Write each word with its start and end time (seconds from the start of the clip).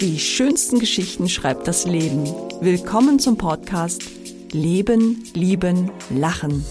Die 0.00 0.18
schönsten 0.18 0.78
Geschichten 0.78 1.26
schreibt 1.26 1.66
das 1.66 1.86
Leben. 1.86 2.24
Willkommen 2.60 3.18
zum 3.18 3.38
Podcast 3.38 4.02
Leben, 4.52 5.24
Lieben, 5.32 5.90
Lachen. 6.10 6.66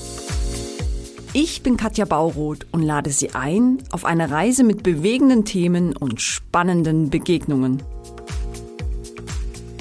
Ich 1.33 1.63
bin 1.63 1.75
Katja 1.75 2.05
Bauroth 2.05 2.67
und 2.71 2.83
lade 2.83 3.09
Sie 3.09 3.31
ein 3.31 3.79
auf 3.89 4.05
eine 4.05 4.29
Reise 4.29 4.63
mit 4.63 4.83
bewegenden 4.83 5.43
Themen 5.43 5.97
und 5.97 6.21
spannenden 6.21 7.09
Begegnungen. 7.09 7.81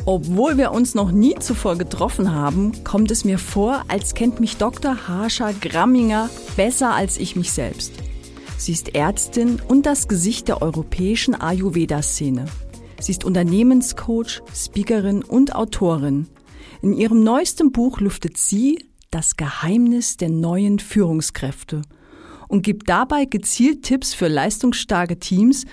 Obwohl 0.07 0.57
wir 0.57 0.73
uns 0.73 0.95
noch 0.95 1.13
nie 1.13 1.35
zuvor 1.39 1.77
getroffen 1.77 2.35
haben, 2.35 2.73
kommt 2.83 3.11
es 3.11 3.27
mir 3.27 3.39
vor, 3.39 3.85
als 3.89 4.15
kennt 4.15 4.41
mich 4.41 4.57
Dr. 4.57 5.07
Harsha 5.07 5.53
Gramminger 5.61 6.31
besser 6.57 6.95
als 6.95 7.19
ich 7.19 7.37
mich 7.37 7.53
selbst. 7.53 7.93
Sie 8.57 8.73
ist 8.73 8.95
Ärztin 8.95 9.61
und 9.69 9.85
das 9.85 10.09
Gesicht 10.09 10.49
der 10.49 10.63
europäischen 10.63 11.35
Ayurveda-Szene. 11.35 12.47
Sie 13.05 13.13
ist 13.13 13.27
Unternehmenscoach, 13.27 14.41
Speakerin 14.55 15.23
und 15.23 15.55
Autorin. 15.55 16.27
In 16.81 16.95
ihrem 16.95 17.23
neuesten 17.23 17.71
Buch 17.71 18.01
lüftet 18.01 18.39
sie 18.39 18.89
das 19.11 19.37
Geheimnis 19.37 20.17
der 20.17 20.31
neuen 20.31 20.79
Führungskräfte 20.79 21.83
und 22.49 22.63
gibt 22.63 22.89
dabei 22.89 23.27
gezielt 23.27 23.83
Tipps 23.83 24.15
für 24.15 24.29
leistungsstarke 24.29 25.19
Teams 25.19 25.67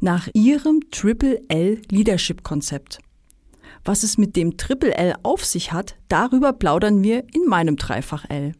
nach 0.00 0.28
ihrem 0.32 0.80
Triple 0.90 1.42
L 1.48 1.82
Leadership 1.90 2.42
Konzept. 2.42 3.00
Was 3.84 4.02
es 4.02 4.16
mit 4.16 4.34
dem 4.34 4.56
Triple 4.56 4.94
L 4.94 5.14
auf 5.24 5.44
sich 5.44 5.72
hat, 5.72 5.94
darüber 6.08 6.54
plaudern 6.54 7.02
wir 7.02 7.24
in 7.34 7.44
meinem 7.46 7.76
Dreifach 7.76 8.24
L. 8.30 8.52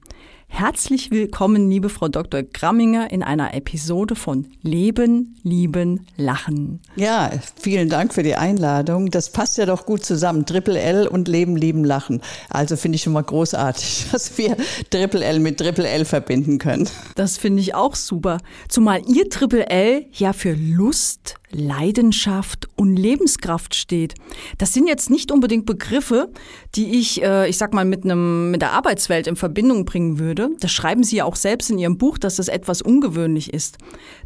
Herzlich 0.50 1.12
willkommen, 1.12 1.70
liebe 1.70 1.88
Frau 1.88 2.08
Dr. 2.08 2.42
Gramminger, 2.42 3.12
in 3.12 3.22
einer 3.22 3.54
Episode 3.54 4.16
von 4.16 4.46
Leben, 4.62 5.36
Lieben, 5.44 6.06
Lachen. 6.16 6.80
Ja, 6.96 7.30
vielen 7.60 7.88
Dank 7.88 8.12
für 8.12 8.24
die 8.24 8.34
Einladung. 8.34 9.10
Das 9.10 9.30
passt 9.30 9.56
ja 9.58 9.66
doch 9.66 9.86
gut 9.86 10.04
zusammen. 10.04 10.46
Triple 10.46 10.80
L 10.80 11.06
und 11.06 11.28
Leben, 11.28 11.56
Lieben, 11.56 11.84
Lachen. 11.84 12.22
Also 12.48 12.76
finde 12.76 12.96
ich 12.96 13.02
schon 13.02 13.12
mal 13.12 13.22
großartig, 13.22 14.06
dass 14.12 14.36
wir 14.36 14.56
Triple 14.90 15.24
L 15.24 15.38
mit 15.38 15.58
Triple 15.58 15.86
L 15.86 16.04
verbinden 16.04 16.58
können. 16.58 16.88
Das 17.14 17.38
finde 17.38 17.60
ich 17.60 17.76
auch 17.76 17.94
super. 17.94 18.38
Zumal 18.68 19.02
Ihr 19.06 19.28
Triple 19.28 19.68
L 19.68 20.06
ja 20.12 20.32
für 20.32 20.54
Lust, 20.54 21.36
Leidenschaft 21.50 22.68
und 22.76 22.96
Lebenskraft 22.96 23.74
steht. 23.74 24.14
Das 24.58 24.74
sind 24.74 24.86
jetzt 24.86 25.08
nicht 25.08 25.30
unbedingt 25.32 25.66
Begriffe, 25.66 26.30
die 26.74 26.98
ich, 26.98 27.22
äh, 27.22 27.48
ich 27.48 27.56
sag 27.58 27.72
mal, 27.72 27.84
mit 27.84 28.04
einem, 28.04 28.50
mit 28.50 28.60
der 28.60 28.72
Arbeitswelt 28.72 29.26
in 29.26 29.36
Verbindung 29.36 29.84
bringen 29.84 30.18
würde. 30.18 30.37
Das 30.60 30.70
schreiben 30.70 31.02
Sie 31.02 31.16
ja 31.16 31.24
auch 31.24 31.36
selbst 31.36 31.70
in 31.70 31.78
Ihrem 31.78 31.98
Buch, 31.98 32.18
dass 32.18 32.36
das 32.36 32.48
etwas 32.48 32.82
ungewöhnlich 32.82 33.52
ist. 33.52 33.78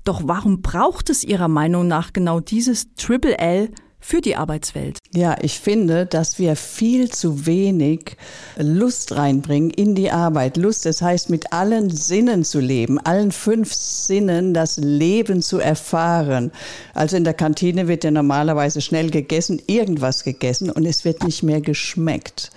Doch 0.05 0.23
warum 0.25 0.61
braucht 0.61 1.09
es 1.11 1.25
Ihrer 1.25 1.49
Meinung 1.49 1.89
nach 1.89 2.13
genau 2.13 2.41
dieses 2.41 2.95
Triple 2.95 3.39
L 3.39 3.71
für 4.03 4.21
die 4.21 4.37
Arbeitswelt? 4.37 4.99
Ja, 5.15 5.37
ich 5.41 5.61
finde, 5.61 6.07
dass 6.07 6.39
wir 6.39 6.57
viel 6.57 7.11
zu 7.11 7.47
wenig 7.47 8.17
Lust 8.59 9.13
reinbringen 9.17 9.71
in 9.71 9.95
die 9.95 10.11
Arbeit. 10.11 10.57
Lust, 10.57 10.85
das 10.85 11.01
heißt, 11.01 11.31
mit 11.31 11.53
allen 11.53 11.89
Sinnen 11.89 12.45
zu 12.45 12.61
leben, 12.61 12.99
allen 12.99 13.33
fünf 13.33 13.73
Sinnen 13.73 14.53
das 14.53 14.77
Leben 14.77 15.41
zu 15.41 15.59
erfahren. 15.59 16.51
Also 16.95 17.17
in 17.17 17.25
der 17.25 17.35
Kantine 17.35 17.89
wird 17.89 18.05
ja 18.05 18.11
normalerweise 18.11 18.81
schnell 18.81 19.11
gegessen, 19.11 19.63
irgendwas 19.67 20.25
gegessen 20.25 20.71
und 20.71 20.85
es 20.85 21.05
wird 21.05 21.23
nicht 21.23 21.43
mehr 21.43 21.61
geschmeckt. 21.61 22.51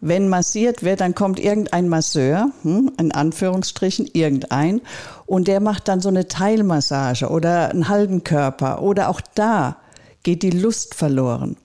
Wenn 0.00 0.28
massiert 0.28 0.82
wird, 0.82 1.00
dann 1.00 1.14
kommt 1.14 1.40
irgendein 1.40 1.88
Masseur, 1.88 2.50
hm, 2.62 2.92
in 2.98 3.12
Anführungsstrichen 3.12 4.06
irgendein, 4.12 4.80
und 5.26 5.48
der 5.48 5.60
macht 5.60 5.88
dann 5.88 6.00
so 6.00 6.08
eine 6.08 6.28
Teilmassage 6.28 7.28
oder 7.28 7.70
einen 7.70 7.88
halben 7.88 8.24
Körper 8.24 8.82
oder 8.82 9.08
auch 9.08 9.20
da 9.34 9.76
geht 10.22 10.42
die 10.42 10.50
Lust 10.50 10.94
verloren. 10.94 11.56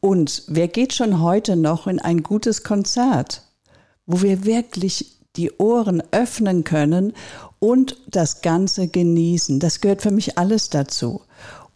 Und 0.00 0.44
wer 0.48 0.68
geht 0.68 0.92
schon 0.92 1.20
heute 1.22 1.56
noch 1.56 1.86
in 1.86 1.98
ein 1.98 2.22
gutes 2.22 2.62
Konzert, 2.62 3.42
wo 4.06 4.22
wir 4.22 4.44
wirklich 4.44 5.20
die 5.36 5.50
Ohren 5.58 6.02
öffnen 6.12 6.64
können 6.64 7.12
und 7.58 7.96
das 8.08 8.42
Ganze 8.42 8.88
genießen? 8.88 9.58
Das 9.60 9.80
gehört 9.80 10.02
für 10.02 10.10
mich 10.10 10.38
alles 10.38 10.70
dazu. 10.70 11.22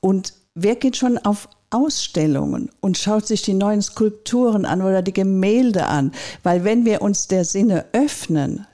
Und 0.01 0.35
wer 0.55 0.77
geht 0.77 0.97
schon 0.97 1.19
auf 1.19 1.49
Ausstellungen 1.71 2.71
und 2.81 2.99
schaut 2.99 3.27
sich 3.27 3.43
die 3.43 3.55
neuen 3.55 3.83
Skulpturen 3.83 4.65
an 4.65 4.83
oder 4.83 5.03
die 5.03 5.13
Gemälde 5.13 5.87
an? 5.87 6.13
Weil 6.43 6.65
wenn 6.65 6.85
wir 6.85 7.03
uns 7.03 7.29
der 7.29 7.45
Sinne 7.45 7.87
öffnen, 7.93 8.67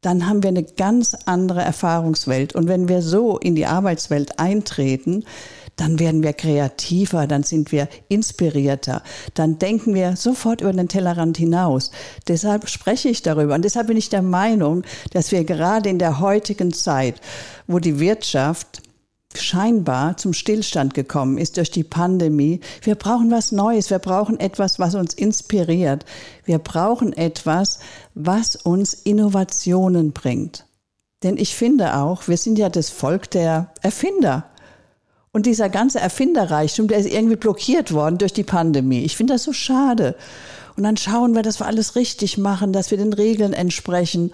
dann 0.00 0.28
haben 0.28 0.42
wir 0.42 0.48
eine 0.48 0.64
ganz 0.64 1.16
andere 1.24 1.62
Erfahrungswelt. 1.62 2.54
Und 2.54 2.68
wenn 2.68 2.88
wir 2.88 3.02
so 3.02 3.38
in 3.38 3.54
die 3.54 3.66
Arbeitswelt 3.66 4.38
eintreten, 4.38 5.24
dann 5.76 5.98
werden 5.98 6.22
wir 6.22 6.32
kreativer, 6.32 7.26
dann 7.26 7.42
sind 7.42 7.72
wir 7.72 7.88
inspirierter, 8.08 9.02
dann 9.34 9.58
denken 9.58 9.94
wir 9.94 10.16
sofort 10.16 10.60
über 10.60 10.72
den 10.72 10.88
Tellerrand 10.88 11.36
hinaus. 11.36 11.90
Deshalb 12.28 12.68
spreche 12.68 13.08
ich 13.08 13.22
darüber 13.22 13.54
und 13.54 13.64
deshalb 13.64 13.88
bin 13.88 13.96
ich 13.96 14.08
der 14.08 14.22
Meinung, 14.22 14.84
dass 15.12 15.32
wir 15.32 15.44
gerade 15.44 15.88
in 15.88 15.98
der 15.98 16.20
heutigen 16.20 16.72
Zeit, 16.72 17.20
wo 17.66 17.78
die 17.78 17.98
Wirtschaft 17.98 18.82
scheinbar 19.38 20.16
zum 20.16 20.32
Stillstand 20.32 20.94
gekommen 20.94 21.38
ist 21.38 21.56
durch 21.56 21.70
die 21.70 21.84
Pandemie. 21.84 22.60
Wir 22.82 22.94
brauchen 22.94 23.30
was 23.30 23.52
Neues. 23.52 23.90
Wir 23.90 23.98
brauchen 23.98 24.40
etwas, 24.40 24.78
was 24.78 24.94
uns 24.94 25.14
inspiriert. 25.14 26.04
Wir 26.44 26.58
brauchen 26.58 27.12
etwas, 27.12 27.78
was 28.14 28.56
uns 28.56 28.94
Innovationen 28.94 30.12
bringt. 30.12 30.66
Denn 31.22 31.36
ich 31.36 31.54
finde 31.54 31.96
auch, 31.96 32.28
wir 32.28 32.36
sind 32.36 32.58
ja 32.58 32.68
das 32.68 32.90
Volk 32.90 33.30
der 33.30 33.72
Erfinder. 33.82 34.44
Und 35.32 35.46
dieser 35.46 35.68
ganze 35.68 35.98
Erfinderreichtum, 35.98 36.86
der 36.86 36.98
ist 36.98 37.10
irgendwie 37.10 37.36
blockiert 37.36 37.92
worden 37.92 38.18
durch 38.18 38.32
die 38.32 38.44
Pandemie. 38.44 39.00
Ich 39.00 39.16
finde 39.16 39.32
das 39.32 39.42
so 39.42 39.52
schade. 39.52 40.16
Und 40.76 40.84
dann 40.84 40.96
schauen 40.96 41.34
wir, 41.34 41.42
dass 41.42 41.60
wir 41.60 41.66
alles 41.66 41.96
richtig 41.96 42.38
machen, 42.38 42.72
dass 42.72 42.90
wir 42.90 42.98
den 42.98 43.12
Regeln 43.12 43.52
entsprechen. 43.52 44.32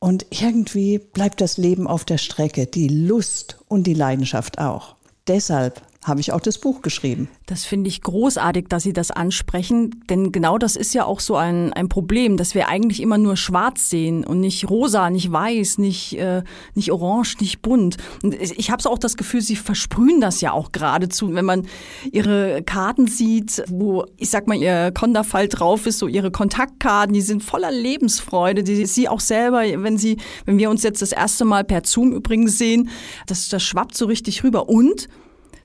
Und 0.00 0.26
irgendwie 0.30 0.98
bleibt 0.98 1.42
das 1.42 1.58
Leben 1.58 1.86
auf 1.86 2.06
der 2.06 2.16
Strecke, 2.16 2.66
die 2.66 2.88
Lust 2.88 3.58
und 3.68 3.86
die 3.86 3.94
Leidenschaft 3.94 4.58
auch. 4.58 4.96
Deshalb 5.28 5.82
habe 6.02 6.20
ich 6.20 6.32
auch 6.32 6.40
das 6.40 6.56
Buch 6.56 6.80
geschrieben. 6.80 7.28
Das 7.44 7.66
finde 7.66 7.88
ich 7.88 8.00
großartig, 8.00 8.68
dass 8.68 8.84
Sie 8.84 8.94
das 8.94 9.10
ansprechen, 9.10 10.02
denn 10.08 10.32
genau 10.32 10.56
das 10.56 10.74
ist 10.76 10.94
ja 10.94 11.04
auch 11.04 11.20
so 11.20 11.36
ein, 11.36 11.74
ein 11.74 11.90
Problem, 11.90 12.38
dass 12.38 12.54
wir 12.54 12.68
eigentlich 12.68 13.02
immer 13.02 13.18
nur 13.18 13.36
schwarz 13.36 13.90
sehen 13.90 14.24
und 14.24 14.40
nicht 14.40 14.70
rosa, 14.70 15.10
nicht 15.10 15.30
weiß, 15.30 15.76
nicht, 15.76 16.18
äh, 16.18 16.42
nicht 16.74 16.90
orange, 16.90 17.36
nicht 17.40 17.60
bunt. 17.60 17.98
Und 18.22 18.34
ich 18.34 18.70
habe 18.70 18.82
so 18.82 18.88
auch 18.88 18.98
das 18.98 19.18
Gefühl, 19.18 19.42
Sie 19.42 19.56
versprühen 19.56 20.22
das 20.22 20.40
ja 20.40 20.52
auch 20.52 20.72
geradezu, 20.72 21.34
wenn 21.34 21.44
man 21.44 21.66
Ihre 22.10 22.62
Karten 22.62 23.06
sieht, 23.06 23.62
wo, 23.68 24.06
ich 24.16 24.30
sag 24.30 24.46
mal, 24.46 24.56
Ihr 24.56 24.92
Konterfall 24.92 25.48
drauf 25.48 25.84
ist, 25.86 25.98
so 25.98 26.06
Ihre 26.06 26.30
Kontaktkarten, 26.30 27.12
die 27.12 27.20
sind 27.20 27.44
voller 27.44 27.70
Lebensfreude, 27.70 28.64
die 28.64 28.86
Sie 28.86 29.06
auch 29.06 29.20
selber, 29.20 29.64
wenn 29.82 29.98
Sie, 29.98 30.16
wenn 30.46 30.56
wir 30.56 30.70
uns 30.70 30.82
jetzt 30.82 31.02
das 31.02 31.12
erste 31.12 31.44
Mal 31.44 31.64
per 31.64 31.82
Zoom 31.84 32.12
übrigens 32.12 32.56
sehen, 32.56 32.88
das, 33.26 33.50
das 33.50 33.62
schwappt 33.62 33.94
so 33.94 34.06
richtig 34.06 34.44
rüber 34.44 34.70
und 34.70 35.06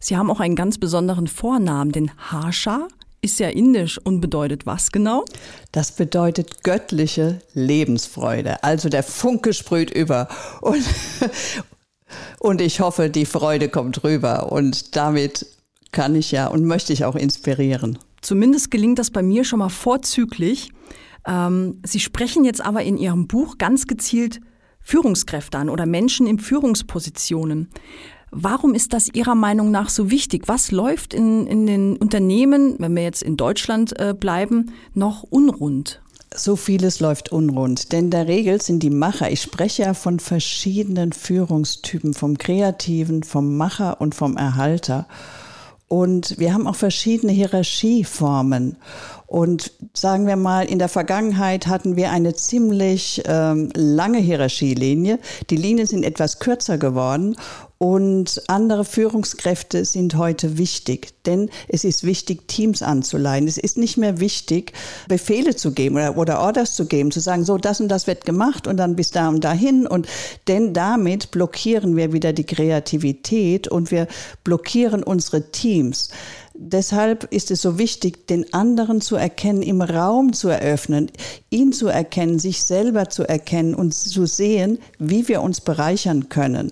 Sie 0.05 0.15
haben 0.15 0.29
auch 0.29 0.39
einen 0.39 0.55
ganz 0.55 0.77
besonderen 0.77 1.25
Vornamen, 1.25 1.91
den 1.91 2.11
Harsha 2.15 2.87
ist 3.21 3.39
ja 3.39 3.49
indisch 3.49 3.97
und 3.97 4.21
bedeutet 4.21 4.67
was 4.67 4.91
genau? 4.91 5.25
Das 5.71 5.93
bedeutet 5.93 6.63
göttliche 6.63 7.39
Lebensfreude. 7.55 8.63
Also 8.63 8.89
der 8.89 9.01
Funke 9.01 9.51
sprüht 9.51 9.89
über. 9.89 10.27
Und, 10.61 10.85
und 12.39 12.61
ich 12.61 12.81
hoffe, 12.81 13.09
die 13.09 13.25
Freude 13.25 13.67
kommt 13.67 14.03
rüber. 14.03 14.51
Und 14.51 14.95
damit 14.95 15.47
kann 15.91 16.13
ich 16.13 16.31
ja 16.31 16.49
und 16.49 16.65
möchte 16.65 16.93
ich 16.93 17.03
auch 17.03 17.15
inspirieren. 17.15 17.97
Zumindest 18.21 18.69
gelingt 18.69 18.99
das 18.99 19.09
bei 19.09 19.23
mir 19.23 19.43
schon 19.43 19.57
mal 19.57 19.69
vorzüglich. 19.69 20.69
Ähm, 21.25 21.81
Sie 21.83 21.99
sprechen 21.99 22.45
jetzt 22.45 22.63
aber 22.63 22.83
in 22.83 22.97
Ihrem 22.97 23.25
Buch 23.25 23.57
ganz 23.57 23.87
gezielt 23.87 24.39
Führungskräfte 24.81 25.57
an 25.57 25.69
oder 25.69 25.87
Menschen 25.87 26.27
in 26.27 26.37
Führungspositionen. 26.37 27.71
Warum 28.37 28.73
ist 28.73 28.91
das 28.91 29.07
Ihrer 29.07 29.33
Meinung 29.33 29.71
nach 29.71 29.87
so 29.87 30.11
wichtig? 30.11 30.49
Was 30.49 30.69
läuft 30.69 31.13
in, 31.13 31.47
in 31.47 31.65
den 31.65 31.95
Unternehmen, 31.95 32.75
wenn 32.79 32.93
wir 32.93 33.03
jetzt 33.03 33.23
in 33.23 33.37
Deutschland 33.37 33.97
äh, 33.97 34.13
bleiben, 34.13 34.73
noch 34.93 35.23
unrund? 35.23 36.01
So 36.35 36.57
vieles 36.57 36.99
läuft 36.99 37.31
unrund, 37.31 37.93
denn 37.93 38.05
in 38.05 38.11
der 38.11 38.27
Regel 38.27 38.61
sind 38.61 38.83
die 38.83 38.89
Macher, 38.89 39.31
ich 39.31 39.41
spreche 39.41 39.83
ja 39.83 39.93
von 39.93 40.19
verschiedenen 40.19 41.13
Führungstypen, 41.13 42.13
vom 42.13 42.37
Kreativen, 42.37 43.23
vom 43.23 43.55
Macher 43.55 44.01
und 44.01 44.15
vom 44.15 44.35
Erhalter. 44.35 45.07
Und 45.87 46.37
wir 46.37 46.53
haben 46.53 46.67
auch 46.67 46.75
verschiedene 46.75 47.31
Hierarchieformen. 47.31 48.75
Und 49.27 49.71
sagen 49.93 50.27
wir 50.27 50.35
mal, 50.35 50.65
in 50.65 50.79
der 50.79 50.89
Vergangenheit 50.89 51.67
hatten 51.67 51.95
wir 51.95 52.11
eine 52.11 52.33
ziemlich 52.33 53.21
ähm, 53.25 53.69
lange 53.75 54.17
Hierarchielinie. 54.17 55.19
Die 55.49 55.57
Linien 55.57 55.87
sind 55.87 56.03
etwas 56.03 56.39
kürzer 56.39 56.77
geworden 56.77 57.37
und 57.85 58.41
andere 58.47 58.83
Führungskräfte 58.83 59.85
sind 59.85 60.15
heute 60.15 60.57
wichtig, 60.57 61.13
denn 61.27 61.51
es 61.67 61.83
ist 61.83 62.03
wichtig, 62.03 62.47
Teams 62.47 62.81
anzuleihen. 62.81 63.47
Es 63.47 63.59
ist 63.59 63.77
nicht 63.77 63.95
mehr 63.95 64.19
wichtig, 64.19 64.73
Befehle 65.07 65.55
zu 65.55 65.71
geben 65.71 65.97
oder, 65.97 66.17
oder 66.17 66.39
Orders 66.39 66.73
zu 66.73 66.87
geben, 66.87 67.11
zu 67.11 67.19
sagen, 67.19 67.45
so 67.45 67.59
das 67.59 67.79
und 67.81 67.89
das 67.89 68.07
wird 68.07 68.25
gemacht 68.25 68.65
und 68.65 68.77
dann 68.77 68.95
bis 68.95 69.11
da 69.11 69.29
und 69.29 69.43
dahin. 69.43 69.85
Und 69.85 70.07
denn 70.47 70.73
damit 70.73 71.29
blockieren 71.29 71.95
wir 71.95 72.11
wieder 72.11 72.33
die 72.33 72.43
Kreativität 72.43 73.67
und 73.67 73.91
wir 73.91 74.07
blockieren 74.43 75.03
unsere 75.03 75.51
Teams. 75.51 76.09
deshalb 76.55 77.25
ist 77.25 77.51
es 77.51 77.61
so 77.61 77.77
wichtig, 77.77 78.25
den 78.25 78.51
anderen 78.51 78.99
zu 78.99 79.15
erkennen, 79.15 79.61
im 79.61 79.81
Raum 79.81 80.33
zu 80.33 80.47
eröffnen, 80.47 81.11
ihn 81.51 81.71
zu 81.71 81.87
erkennen, 81.87 82.39
sich 82.39 82.63
selber 82.63 83.09
zu 83.09 83.29
erkennen 83.29 83.75
und 83.75 83.93
zu 83.93 84.25
sehen, 84.25 84.79
wie 84.97 85.27
wir 85.27 85.43
uns 85.43 85.61
bereichern 85.61 86.29
können. 86.29 86.71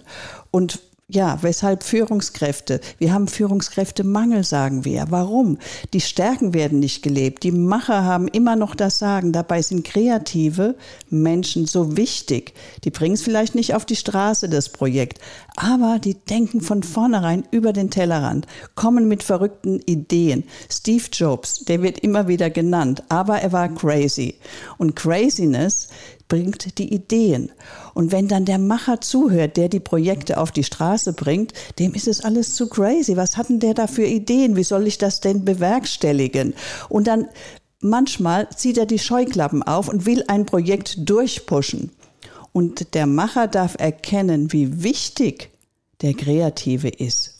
Und 0.50 0.80
ja, 1.10 1.38
weshalb 1.42 1.84
Führungskräfte? 1.84 2.80
Wir 2.98 3.14
haben 3.14 3.28
Führungskräftemangel, 3.28 4.46
sagen 4.46 4.86
wir. 4.86 5.08
Warum? 5.10 5.58
Die 5.94 6.00
Stärken 6.00 6.54
werden 6.54 6.80
nicht 6.80 7.04
gelebt. 7.04 7.44
Die 7.44 7.52
Macher 7.52 8.06
haben 8.06 8.30
immer 8.30 8.56
noch 8.56 8.74
das 8.74 9.00
Sagen. 9.00 9.34
Dabei 9.34 9.62
sind 9.62 9.84
kreative 9.86 10.76
Menschen 11.10 11.66
so 11.66 11.98
wichtig. 11.98 12.54
Die 12.86 12.90
bringen 12.90 13.16
es 13.16 13.22
vielleicht 13.22 13.54
nicht 13.54 13.76
auf 13.76 13.86
die 13.86 13.98
Straße, 13.98 14.48
das 14.48 14.70
Projekt, 14.70 15.20
aber 15.58 16.00
die 16.00 16.16
denken 16.16 16.62
von 16.62 16.84
vornherein 16.84 17.44
über 17.52 17.74
den 17.74 17.90
Tellerrand, 17.90 18.48
kommen 18.76 19.10
mit 19.10 19.24
verrückten 19.24 19.82
Ideen. 19.82 20.46
Steve 20.72 21.04
Jobs, 21.12 21.66
der 21.66 21.82
wird 21.82 22.00
immer 22.00 22.30
wieder 22.30 22.50
genannt, 22.50 23.04
aber 23.10 23.40
er 23.40 23.52
war 23.52 23.68
crazy. 23.68 24.36
Und 24.78 24.96
Craziness, 24.96 25.90
bringt 26.34 26.80
die 26.80 26.92
Ideen. 26.92 27.52
Und 27.94 28.12
wenn 28.12 28.28
dann 28.28 28.46
der 28.46 28.58
Macher 28.58 29.02
zuhört, 29.02 29.56
der 29.56 29.70
die 29.70 29.80
Projekte 29.80 30.40
auf 30.40 30.52
die 30.52 30.64
Straße 30.64 31.14
bringt, 31.14 31.54
dem 31.78 31.94
ist 31.94 32.08
es 32.08 32.22
alles 32.22 32.56
zu 32.56 32.70
crazy. 32.70 33.16
Was 33.16 33.38
hatten 33.38 33.60
der 33.60 33.76
da 33.76 33.86
für 33.86 34.08
Ideen? 34.08 34.56
Wie 34.56 34.64
soll 34.64 34.88
ich 34.88 34.98
das 34.98 35.20
denn 35.20 35.46
bewerkstelligen? 35.46 36.56
Und 36.90 37.06
dann 37.06 37.28
manchmal 37.82 38.50
zieht 38.50 38.80
er 38.80 38.88
die 38.88 38.98
Scheuklappen 38.98 39.62
auf 39.62 39.88
und 39.88 40.08
will 40.08 40.24
ein 40.28 40.48
Projekt 40.48 41.08
durchpushen. 41.08 41.92
Und 42.52 42.96
der 42.96 43.06
Macher 43.06 43.48
darf 43.48 43.76
erkennen, 43.78 44.52
wie 44.52 44.82
wichtig 44.82 45.52
der 46.02 46.16
Kreative 46.16 46.90
ist 46.90 47.33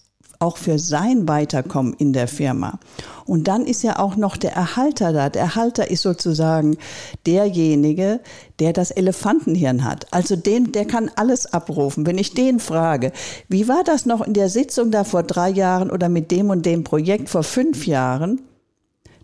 auch 0.44 0.58
für 0.58 0.78
sein 0.78 1.28
Weiterkommen 1.28 1.94
in 1.94 2.14
der 2.14 2.28
Firma. 2.28 2.80
Und 3.26 3.48
dann 3.48 3.66
ist 3.66 3.84
ja 3.84 4.00
auch 4.00 4.18
noch 4.18 4.36
der 4.36 4.54
Erhalter 4.54 5.14
da. 5.14 5.30
Der 5.30 5.44
Erhalter 5.44 5.90
ist 5.90 6.02
sozusagen 6.02 6.78
derjenige, 7.26 8.20
der 8.60 8.74
das 8.74 8.92
Elefantenhirn 8.92 9.86
hat. 9.86 10.08
Also 10.12 10.36
den, 10.36 10.72
der 10.74 10.86
kann 10.86 11.10
alles 11.16 11.46
abrufen. 11.46 12.06
Wenn 12.06 12.18
ich 12.18 12.34
den 12.34 12.60
frage, 12.60 13.14
wie 13.48 13.68
war 13.68 13.84
das 13.84 14.06
noch 14.06 14.22
in 14.22 14.34
der 14.34 14.50
Sitzung 14.50 14.92
da 14.92 15.04
vor 15.04 15.24
drei 15.24 15.50
Jahren 15.50 15.90
oder 15.90 16.10
mit 16.10 16.32
dem 16.32 16.50
und 16.50 16.66
dem 16.66 16.84
Projekt 16.84 17.30
vor 17.30 17.44
fünf 17.44 17.88
Jahren? 17.88 18.42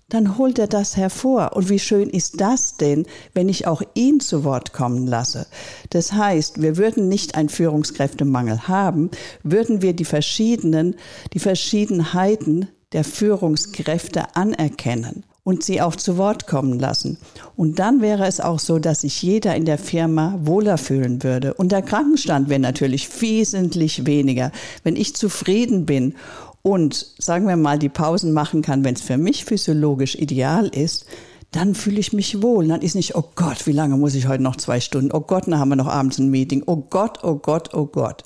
Dann 0.09 0.37
holt 0.37 0.59
er 0.59 0.67
das 0.67 0.97
hervor. 0.97 1.55
Und 1.55 1.69
wie 1.69 1.79
schön 1.79 2.09
ist 2.09 2.41
das 2.41 2.77
denn, 2.77 3.05
wenn 3.33 3.47
ich 3.47 3.67
auch 3.67 3.81
ihn 3.93 4.19
zu 4.19 4.43
Wort 4.43 4.73
kommen 4.73 5.07
lasse? 5.07 5.47
Das 5.91 6.13
heißt, 6.13 6.61
wir 6.61 6.77
würden 6.77 7.07
nicht 7.07 7.35
einen 7.35 7.49
Führungskräftemangel 7.49 8.67
haben, 8.67 9.09
würden 9.43 9.81
wir 9.81 9.93
die 9.93 10.05
verschiedenen, 10.05 10.95
die 11.33 11.39
Verschiedenheiten 11.39 12.67
der 12.91 13.03
Führungskräfte 13.03 14.35
anerkennen 14.35 15.23
und 15.43 15.63
sie 15.63 15.81
auch 15.81 15.95
zu 15.95 16.17
Wort 16.17 16.47
kommen 16.47 16.77
lassen. 16.77 17.17
Und 17.55 17.79
dann 17.79 18.01
wäre 18.01 18.27
es 18.27 18.39
auch 18.39 18.59
so, 18.59 18.77
dass 18.77 19.01
sich 19.01 19.21
jeder 19.23 19.55
in 19.55 19.65
der 19.65 19.77
Firma 19.77 20.37
wohler 20.43 20.77
fühlen 20.77 21.23
würde. 21.23 21.53
Und 21.55 21.71
der 21.71 21.81
Krankenstand 21.81 22.49
wäre 22.49 22.59
natürlich 22.59 23.09
wesentlich 23.21 24.05
weniger. 24.05 24.51
Wenn 24.83 24.95
ich 24.95 25.15
zufrieden 25.15 25.85
bin 25.85 26.15
und 26.61 27.13
sagen 27.17 27.47
wir 27.47 27.55
mal 27.55 27.79
die 27.79 27.89
Pausen 27.89 28.33
machen 28.33 28.61
kann, 28.61 28.83
wenn 28.83 28.95
es 28.95 29.01
für 29.01 29.17
mich 29.17 29.45
physiologisch 29.45 30.15
ideal 30.15 30.67
ist, 30.67 31.05
dann 31.51 31.73
fühle 31.73 31.99
ich 31.99 32.13
mich 32.13 32.41
wohl. 32.41 32.67
Dann 32.67 32.81
ist 32.81 32.95
nicht, 32.95 33.15
oh 33.15 33.23
Gott, 33.35 33.65
wie 33.65 33.71
lange 33.71 33.97
muss 33.97 34.15
ich 34.15 34.27
heute 34.27 34.43
noch 34.43 34.55
zwei 34.57 34.79
Stunden? 34.79 35.11
Oh 35.11 35.21
Gott, 35.21 35.47
dann 35.47 35.57
haben 35.57 35.69
wir 35.69 35.75
noch 35.75 35.87
abends 35.87 36.19
ein 36.19 36.29
Meeting. 36.29 36.63
Oh 36.65 36.77
Gott, 36.77 37.23
oh 37.23 37.35
Gott, 37.35 37.73
oh 37.73 37.85
Gott. 37.85 38.23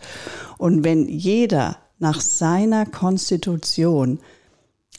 Und 0.58 0.84
wenn 0.84 1.08
jeder 1.08 1.78
nach 2.00 2.20
seiner 2.20 2.86
Konstitution 2.86 4.20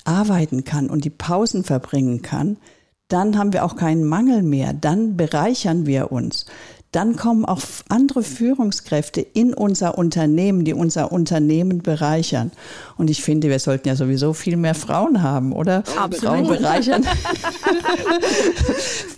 arbeiten 0.04 0.64
kann 0.64 0.88
und 0.88 1.04
die 1.04 1.10
Pausen 1.10 1.64
verbringen 1.64 2.22
kann, 2.22 2.56
dann 3.08 3.36
haben 3.38 3.52
wir 3.52 3.64
auch 3.64 3.76
keinen 3.76 4.04
Mangel 4.04 4.42
mehr. 4.42 4.72
Dann 4.72 5.16
bereichern 5.16 5.86
wir 5.86 6.10
uns 6.10 6.46
dann 6.94 7.16
kommen 7.16 7.44
auch 7.44 7.60
andere 7.88 8.22
Führungskräfte 8.22 9.20
in 9.20 9.52
unser 9.52 9.98
Unternehmen, 9.98 10.64
die 10.64 10.74
unser 10.74 11.10
Unternehmen 11.10 11.82
bereichern. 11.82 12.52
Und 12.96 13.10
ich 13.10 13.20
finde, 13.22 13.48
wir 13.48 13.58
sollten 13.58 13.88
ja 13.88 13.96
sowieso 13.96 14.32
viel 14.32 14.56
mehr 14.56 14.76
Frauen 14.76 15.20
haben, 15.20 15.52
oder? 15.52 15.82
Absolut. 15.96 16.20
Frauen 16.20 16.46
bereichern. 16.46 17.04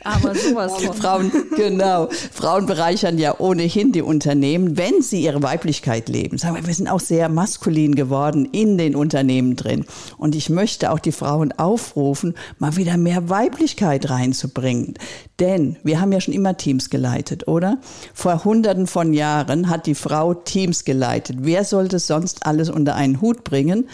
Aber 0.04 0.34
sowas 0.34 0.82
von. 0.82 0.96
Frauen, 0.96 1.30
genau. 1.54 2.08
Frauen 2.32 2.64
bereichern 2.64 3.18
ja 3.18 3.38
ohnehin 3.38 3.92
die 3.92 4.00
Unternehmen, 4.00 4.78
wenn 4.78 5.02
sie 5.02 5.22
ihre 5.22 5.42
Weiblichkeit 5.42 6.08
leben. 6.08 6.38
Sagen 6.38 6.56
wir, 6.56 6.66
wir 6.66 6.74
sind 6.74 6.88
auch 6.88 7.00
sehr 7.00 7.28
maskulin 7.28 7.94
geworden 7.94 8.48
in 8.52 8.78
den 8.78 8.96
Unternehmen 8.96 9.56
drin. 9.56 9.84
Und 10.16 10.34
ich 10.34 10.48
möchte 10.48 10.92
auch 10.92 10.98
die 10.98 11.12
Frauen 11.12 11.52
aufrufen, 11.52 12.34
mal 12.58 12.76
wieder 12.76 12.96
mehr 12.96 13.28
Weiblichkeit 13.28 14.08
reinzubringen. 14.08 14.94
Denn 15.40 15.76
wir 15.82 16.00
haben 16.00 16.12
ja 16.12 16.20
schon 16.20 16.32
immer 16.32 16.56
Teams 16.56 16.88
geleitet, 16.88 17.48
oder? 17.48 17.65
Vor 18.14 18.44
hunderten 18.44 18.86
von 18.86 19.12
Jahren 19.12 19.68
hat 19.68 19.86
die 19.86 19.94
Frau 19.94 20.34
Teams 20.34 20.84
geleitet. 20.84 21.38
Wer 21.40 21.64
sollte 21.64 21.98
sonst 21.98 22.46
alles 22.46 22.70
unter 22.70 22.94
einen 22.94 23.20
Hut 23.20 23.44
bringen? 23.44 23.86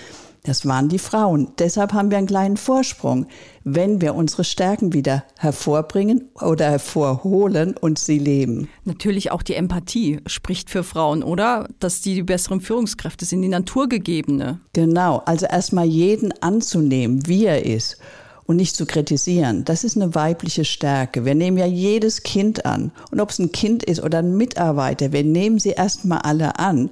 Das 0.44 0.66
waren 0.66 0.88
die 0.88 0.98
Frauen. 0.98 1.52
Deshalb 1.60 1.92
haben 1.92 2.10
wir 2.10 2.19
einen 2.19 2.26
kleinen 2.26 2.56
Vorsprung, 2.56 3.26
wenn 3.62 4.00
wir 4.00 4.16
unsere 4.16 4.42
Stärken 4.42 4.92
wieder 4.92 5.22
hervorbringen 5.38 6.30
oder 6.40 6.69
hervorholen 6.69 7.76
und 7.76 8.00
sie 8.00 8.19
leben. 8.19 8.69
Natürlich 8.84 9.30
auch 9.30 9.42
die 9.42 9.54
Empathie 9.54 10.20
spricht 10.26 10.68
für 10.68 10.82
Frauen, 10.82 11.22
oder? 11.22 11.68
Dass 11.78 12.00
die 12.00 12.14
die 12.14 12.25
besseren 12.25 12.60
Führungskräfte 12.60 13.25
sind, 13.25 13.42
die 13.42 13.48
naturgegebene. 13.48 14.58
Genau, 14.72 15.22
also 15.26 15.46
erstmal 15.46 15.86
jeden 15.86 16.32
anzunehmen, 16.42 17.25
wie 17.28 17.46
er 17.46 17.64
ist 17.64 17.98
und 18.46 18.56
nicht 18.56 18.76
zu 18.76 18.86
kritisieren. 18.86 19.64
Das 19.64 19.84
ist 19.84 19.96
eine 19.96 20.14
weibliche 20.14 20.64
Stärke. 20.64 21.24
Wir 21.24 21.34
nehmen 21.34 21.58
ja 21.58 21.66
jedes 21.66 22.22
Kind 22.22 22.66
an. 22.66 22.92
Und 23.10 23.20
ob 23.20 23.30
es 23.30 23.38
ein 23.38 23.52
Kind 23.52 23.82
ist 23.84 24.02
oder 24.02 24.18
ein 24.18 24.36
Mitarbeiter, 24.36 25.12
wir 25.12 25.24
nehmen 25.24 25.58
sie 25.58 25.70
erstmal 25.70 26.18
alle 26.18 26.58
an 26.58 26.90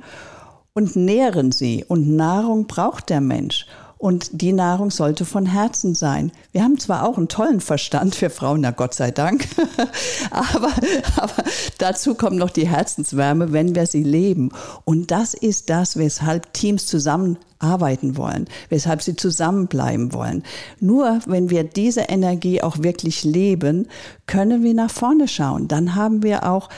und 0.74 0.96
nähren 0.96 1.52
sie. 1.52 1.84
Und 1.86 2.08
Nahrung 2.08 2.66
braucht 2.66 3.10
der 3.10 3.20
Mensch. 3.20 3.66
Und 4.00 4.40
die 4.40 4.54
Nahrung 4.54 4.90
sollte 4.90 5.26
von 5.26 5.44
Herzen 5.44 5.94
sein. 5.94 6.32
Wir 6.52 6.64
haben 6.64 6.78
zwar 6.78 7.06
auch 7.06 7.18
einen 7.18 7.28
tollen 7.28 7.60
Verstand 7.60 8.14
für 8.14 8.30
Frauen, 8.30 8.62
na 8.62 8.70
Gott 8.70 8.94
sei 8.94 9.10
Dank, 9.10 9.46
aber, 10.30 10.72
aber 11.16 11.44
dazu 11.76 12.14
kommt 12.14 12.38
noch 12.38 12.48
die 12.48 12.66
Herzenswärme, 12.66 13.52
wenn 13.52 13.74
wir 13.74 13.84
sie 13.84 14.02
leben. 14.02 14.52
Und 14.86 15.10
das 15.10 15.34
ist 15.34 15.68
das, 15.68 15.98
weshalb 15.98 16.54
Teams 16.54 16.86
zusammenarbeiten 16.86 18.16
wollen, 18.16 18.48
weshalb 18.70 19.02
sie 19.02 19.16
zusammenbleiben 19.16 20.14
wollen. 20.14 20.44
Nur 20.80 21.20
wenn 21.26 21.50
wir 21.50 21.64
diese 21.64 22.00
Energie 22.00 22.62
auch 22.62 22.78
wirklich 22.78 23.22
leben, 23.22 23.86
können 24.24 24.62
wir 24.62 24.72
nach 24.72 24.90
vorne 24.90 25.28
schauen. 25.28 25.68
Dann 25.68 25.94
haben 25.94 26.22
wir 26.22 26.48
auch 26.48 26.70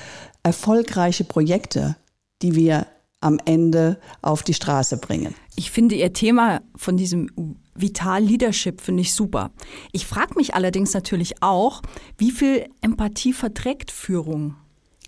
erfolgreiche 0.42 1.22
Projekte, 1.22 1.94
die 2.42 2.56
wir 2.56 2.88
am 3.22 3.38
Ende 3.44 3.98
auf 4.20 4.42
die 4.42 4.54
Straße 4.54 4.98
bringen. 4.98 5.34
Ich 5.56 5.70
finde 5.70 5.94
Ihr 5.94 6.12
Thema 6.12 6.60
von 6.76 6.96
diesem 6.96 7.30
Vital 7.74 8.22
Leadership 8.22 8.80
finde 8.80 9.02
ich 9.02 9.14
super. 9.14 9.50
Ich 9.92 10.06
frage 10.06 10.34
mich 10.36 10.54
allerdings 10.54 10.92
natürlich 10.92 11.42
auch, 11.42 11.82
wie 12.18 12.30
viel 12.30 12.66
Empathie 12.82 13.32
verträgt 13.32 13.90
Führung? 13.90 14.56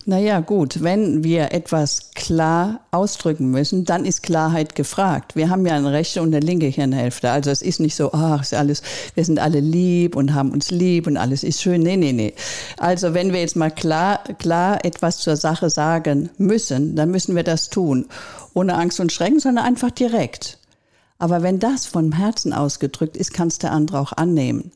Naja, 0.06 0.40
gut, 0.40 0.82
wenn 0.82 1.24
wir 1.24 1.52
etwas 1.52 2.10
klar 2.14 2.80
ausdrücken 2.90 3.50
müssen, 3.50 3.86
dann 3.86 4.04
ist 4.04 4.22
Klarheit 4.22 4.74
gefragt. 4.74 5.34
Wir 5.34 5.48
haben 5.48 5.64
ja 5.64 5.76
eine 5.76 5.92
rechte 5.92 6.20
und 6.20 6.34
eine 6.34 6.44
linke 6.44 6.66
Hirnhälfte. 6.66 7.30
Also 7.30 7.50
es 7.50 7.62
ist 7.62 7.80
nicht 7.80 7.96
so, 7.96 8.12
ach, 8.12 8.42
ist 8.42 8.52
alles, 8.52 8.82
wir 9.14 9.24
sind 9.24 9.38
alle 9.38 9.60
lieb 9.60 10.14
und 10.14 10.34
haben 10.34 10.50
uns 10.50 10.70
lieb 10.70 11.06
und 11.06 11.16
alles 11.16 11.42
ist 11.42 11.62
schön. 11.62 11.82
Nee, 11.82 11.96
nee, 11.96 12.12
nee. 12.12 12.34
Also 12.76 13.14
wenn 13.14 13.32
wir 13.32 13.40
jetzt 13.40 13.56
mal 13.56 13.70
klar, 13.70 14.20
klar 14.38 14.84
etwas 14.84 15.18
zur 15.18 15.36
Sache 15.36 15.70
sagen 15.70 16.28
müssen, 16.36 16.96
dann 16.96 17.10
müssen 17.10 17.34
wir 17.34 17.42
das 17.42 17.70
tun. 17.70 18.04
Ohne 18.52 18.74
Angst 18.74 19.00
und 19.00 19.10
Schrecken, 19.10 19.40
sondern 19.40 19.64
einfach 19.64 19.90
direkt. 19.90 20.58
Aber 21.18 21.42
wenn 21.42 21.58
das 21.58 21.86
vom 21.86 22.12
Herzen 22.12 22.52
ausgedrückt 22.52 23.16
ist, 23.16 23.32
kann 23.32 23.48
es 23.48 23.58
der 23.58 23.72
andere 23.72 24.00
auch 24.00 24.12
annehmen. 24.12 24.70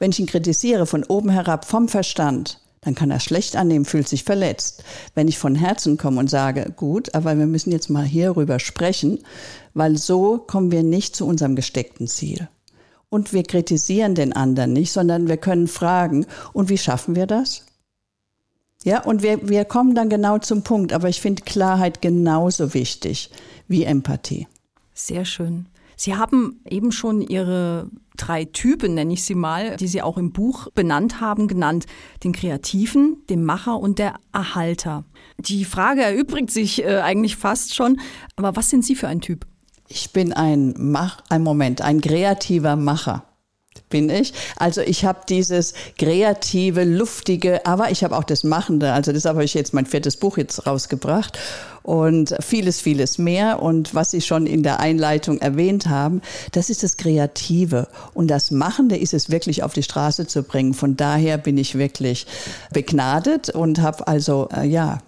Wenn 0.00 0.10
ich 0.10 0.18
ihn 0.18 0.26
kritisiere 0.26 0.86
von 0.86 1.04
oben 1.04 1.30
herab, 1.30 1.66
vom 1.66 1.86
Verstand, 1.86 2.58
dann 2.82 2.96
kann 2.96 3.10
er 3.10 3.20
schlecht 3.20 3.56
annehmen, 3.56 3.84
fühlt 3.84 4.08
sich 4.08 4.24
verletzt. 4.24 4.84
Wenn 5.14 5.28
ich 5.28 5.38
von 5.38 5.54
Herzen 5.54 5.96
komme 5.96 6.18
und 6.18 6.28
sage, 6.28 6.72
gut, 6.76 7.14
aber 7.14 7.38
wir 7.38 7.46
müssen 7.46 7.70
jetzt 7.70 7.88
mal 7.88 8.04
hierüber 8.04 8.58
sprechen, 8.58 9.20
weil 9.72 9.96
so 9.96 10.38
kommen 10.38 10.72
wir 10.72 10.82
nicht 10.82 11.16
zu 11.16 11.26
unserem 11.26 11.56
gesteckten 11.56 12.08
Ziel. 12.08 12.48
Und 13.08 13.32
wir 13.32 13.44
kritisieren 13.44 14.14
den 14.14 14.32
anderen 14.32 14.72
nicht, 14.72 14.92
sondern 14.92 15.28
wir 15.28 15.36
können 15.36 15.68
fragen, 15.68 16.26
und 16.52 16.70
wie 16.70 16.78
schaffen 16.78 17.14
wir 17.14 17.26
das? 17.26 17.66
Ja, 18.84 19.04
und 19.04 19.22
wir, 19.22 19.48
wir 19.48 19.64
kommen 19.64 19.94
dann 19.94 20.08
genau 20.08 20.38
zum 20.38 20.62
Punkt, 20.62 20.92
aber 20.92 21.08
ich 21.08 21.20
finde 21.20 21.42
Klarheit 21.44 22.02
genauso 22.02 22.74
wichtig 22.74 23.30
wie 23.68 23.84
Empathie. 23.84 24.48
Sehr 24.92 25.24
schön. 25.24 25.66
Sie 25.96 26.16
haben 26.16 26.60
eben 26.68 26.92
schon 26.92 27.20
Ihre 27.20 27.90
drei 28.16 28.44
Typen, 28.44 28.94
nenne 28.94 29.12
ich 29.14 29.24
sie 29.24 29.34
mal, 29.34 29.76
die 29.76 29.88
Sie 29.88 30.02
auch 30.02 30.18
im 30.18 30.32
Buch 30.32 30.68
benannt 30.74 31.20
haben, 31.20 31.48
genannt. 31.48 31.86
Den 32.24 32.32
Kreativen, 32.32 33.22
den 33.28 33.44
Macher 33.44 33.78
und 33.78 33.98
der 33.98 34.14
Erhalter. 34.32 35.04
Die 35.38 35.64
Frage 35.64 36.02
erübrigt 36.02 36.50
sich 36.50 36.84
äh, 36.84 36.98
eigentlich 36.98 37.36
fast 37.36 37.74
schon, 37.74 38.00
aber 38.36 38.56
was 38.56 38.70
sind 38.70 38.84
Sie 38.84 38.94
für 38.94 39.08
ein 39.08 39.20
Typ? 39.20 39.46
Ich 39.88 40.12
bin 40.12 40.32
ein 40.32 40.74
Mach, 40.78 41.22
ein 41.28 41.42
Moment, 41.42 41.82
ein 41.82 42.00
kreativer 42.00 42.76
Macher 42.76 43.31
bin 43.92 44.10
ich. 44.10 44.32
Also 44.56 44.80
ich 44.80 45.04
habe 45.04 45.20
dieses 45.28 45.74
kreative, 45.98 46.82
luftige, 46.82 47.64
aber 47.66 47.90
ich 47.90 48.02
habe 48.02 48.16
auch 48.16 48.24
das 48.24 48.42
Machende. 48.42 48.92
Also 48.92 49.12
deshalb 49.12 49.36
habe 49.36 49.44
ich 49.44 49.54
jetzt 49.54 49.74
mein 49.74 49.86
viertes 49.86 50.16
Buch 50.16 50.38
jetzt 50.38 50.66
rausgebracht 50.66 51.38
und 51.82 52.34
vieles, 52.40 52.80
vieles 52.80 53.18
mehr. 53.18 53.62
Und 53.62 53.94
was 53.94 54.10
Sie 54.10 54.20
schon 54.20 54.46
in 54.46 54.62
der 54.62 54.80
Einleitung 54.80 55.38
erwähnt 55.38 55.88
haben, 55.88 56.22
das 56.52 56.70
ist 56.70 56.82
das 56.82 56.96
Kreative. 56.96 57.88
Und 58.14 58.28
das 58.28 58.50
Machende 58.50 58.96
ist 58.96 59.14
es 59.14 59.30
wirklich 59.30 59.62
auf 59.62 59.74
die 59.74 59.82
Straße 59.82 60.26
zu 60.26 60.42
bringen. 60.42 60.74
Von 60.74 60.96
daher 60.96 61.38
bin 61.38 61.58
ich 61.58 61.76
wirklich 61.76 62.26
begnadet 62.72 63.50
und 63.50 63.80
habe 63.80 64.06
also, 64.08 64.48
äh, 64.56 64.66
ja, 64.66 65.00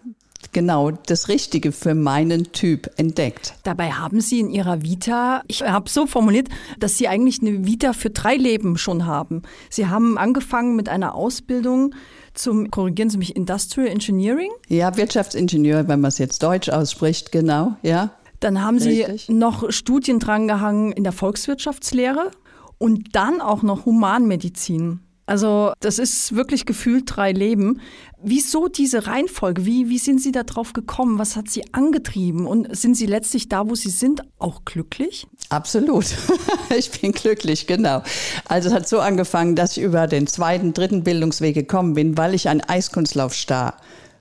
genau 0.54 0.90
das 0.90 1.28
Richtige 1.28 1.72
für 1.72 1.94
meinen 1.94 2.52
Typ 2.52 2.90
entdeckt. 2.96 3.54
Dabei 3.64 3.90
haben 3.90 4.22
Sie 4.22 4.40
in 4.40 4.48
Ihrer 4.48 4.82
Vita, 4.82 5.42
ich 5.48 5.60
habe 5.62 5.90
so 5.90 6.06
formuliert, 6.06 6.48
dass 6.78 6.96
Sie 6.96 7.08
eigentlich 7.08 7.42
eine 7.42 7.66
Vita 7.66 7.92
für 7.92 8.08
drei 8.08 8.36
Leben 8.36 8.78
schon 8.78 9.04
haben. 9.04 9.42
Sie 9.68 9.88
haben 9.88 10.16
angefangen 10.16 10.76
mit 10.76 10.88
einer 10.88 11.14
Ausbildung 11.14 11.94
zum, 12.32 12.70
korrigieren 12.70 13.10
Sie 13.10 13.18
mich, 13.18 13.36
Industrial 13.36 13.88
Engineering? 13.88 14.50
Ja, 14.68 14.96
Wirtschaftsingenieur, 14.96 15.88
wenn 15.88 16.00
man 16.00 16.08
es 16.08 16.18
jetzt 16.18 16.42
deutsch 16.42 16.68
ausspricht, 16.68 17.30
genau, 17.30 17.76
ja. 17.82 18.10
Dann 18.40 18.62
haben 18.62 18.78
Richtig. 18.78 19.26
Sie 19.26 19.32
noch 19.32 19.70
Studien 19.70 20.18
drangehangen 20.18 20.92
in 20.92 21.04
der 21.04 21.12
Volkswirtschaftslehre 21.12 22.30
und 22.78 23.14
dann 23.14 23.40
auch 23.40 23.62
noch 23.62 23.86
Humanmedizin. 23.86 25.00
Also 25.26 25.72
das 25.80 25.98
ist 25.98 26.34
wirklich 26.34 26.66
gefühlt 26.66 27.04
drei 27.06 27.32
Leben. 27.32 27.80
Wieso 28.22 28.68
diese 28.68 29.06
Reihenfolge? 29.06 29.64
Wie, 29.64 29.88
wie 29.88 29.98
sind 29.98 30.20
Sie 30.20 30.32
da 30.32 30.42
drauf 30.42 30.72
gekommen? 30.72 31.18
Was 31.18 31.36
hat 31.36 31.48
Sie 31.48 31.62
angetrieben? 31.72 32.46
Und 32.46 32.74
sind 32.76 32.94
Sie 32.94 33.06
letztlich 33.06 33.48
da, 33.48 33.68
wo 33.68 33.74
Sie 33.74 33.90
sind, 33.90 34.22
auch 34.38 34.64
glücklich? 34.64 35.26
Absolut. 35.48 36.06
ich 36.76 36.90
bin 36.90 37.12
glücklich, 37.12 37.66
genau. 37.66 38.02
Also 38.46 38.68
es 38.68 38.74
hat 38.74 38.88
so 38.88 39.00
angefangen, 39.00 39.56
dass 39.56 39.76
ich 39.76 39.82
über 39.82 40.06
den 40.06 40.26
zweiten, 40.26 40.72
dritten 40.72 41.04
Bildungsweg 41.04 41.54
gekommen 41.54 41.94
bin, 41.94 42.16
weil 42.16 42.34
ich 42.34 42.48
ein 42.48 42.60
Eiskunstlaufstar 42.62 43.76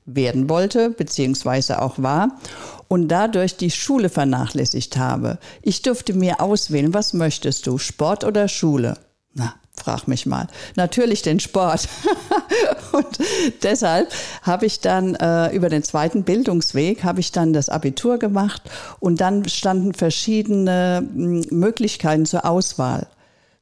werden 0.05 0.49
wollte, 0.49 0.89
beziehungsweise 0.89 1.81
auch 1.81 1.97
war 1.97 2.39
und 2.87 3.07
dadurch 3.07 3.57
die 3.57 3.71
Schule 3.71 4.09
vernachlässigt 4.09 4.97
habe. 4.97 5.39
Ich 5.61 5.81
durfte 5.81 6.13
mir 6.13 6.41
auswählen, 6.41 6.93
was 6.93 7.13
möchtest 7.13 7.67
du, 7.67 7.77
Sport 7.77 8.23
oder 8.23 8.47
Schule? 8.47 8.97
Na, 9.33 9.55
frag 9.75 10.07
mich 10.07 10.25
mal. 10.25 10.47
Natürlich 10.75 11.21
den 11.21 11.39
Sport. 11.39 11.87
und 12.91 13.19
deshalb 13.63 14.13
habe 14.43 14.65
ich 14.65 14.79
dann 14.79 15.15
äh, 15.15 15.53
über 15.55 15.69
den 15.69 15.83
zweiten 15.83 16.23
Bildungsweg 16.23 17.03
habe 17.03 17.19
ich 17.19 17.31
dann 17.31 17.53
das 17.53 17.69
Abitur 17.69 18.17
gemacht 18.17 18.61
und 18.99 19.19
dann 19.19 19.47
standen 19.49 19.93
verschiedene 19.93 21.07
hm, 21.13 21.45
Möglichkeiten 21.49 22.25
zur 22.25 22.45
Auswahl. 22.45 23.07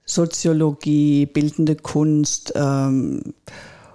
Soziologie, 0.05 1.25
bildende 1.25 1.75
Kunst 1.75 2.51
ähm, 2.55 3.33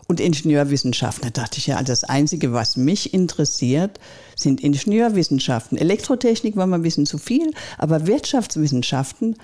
und 0.08 0.20
Ingenieurwissenschaften. 0.20 1.30
Da 1.30 1.42
dachte 1.42 1.58
ich 1.58 1.66
ja, 1.66 1.76
also 1.76 1.92
das 1.92 2.04
Einzige, 2.04 2.52
was 2.52 2.76
mich 2.76 3.12
interessiert, 3.12 4.00
sind 4.34 4.62
Ingenieurwissenschaften. 4.62 5.76
Elektrotechnik 5.76 6.56
war 6.56 6.66
mal 6.66 6.76
ein 6.76 6.82
bisschen 6.82 7.06
zu 7.06 7.18
viel, 7.18 7.50
aber 7.76 8.06
Wirtschaftswissenschaften 8.06 9.36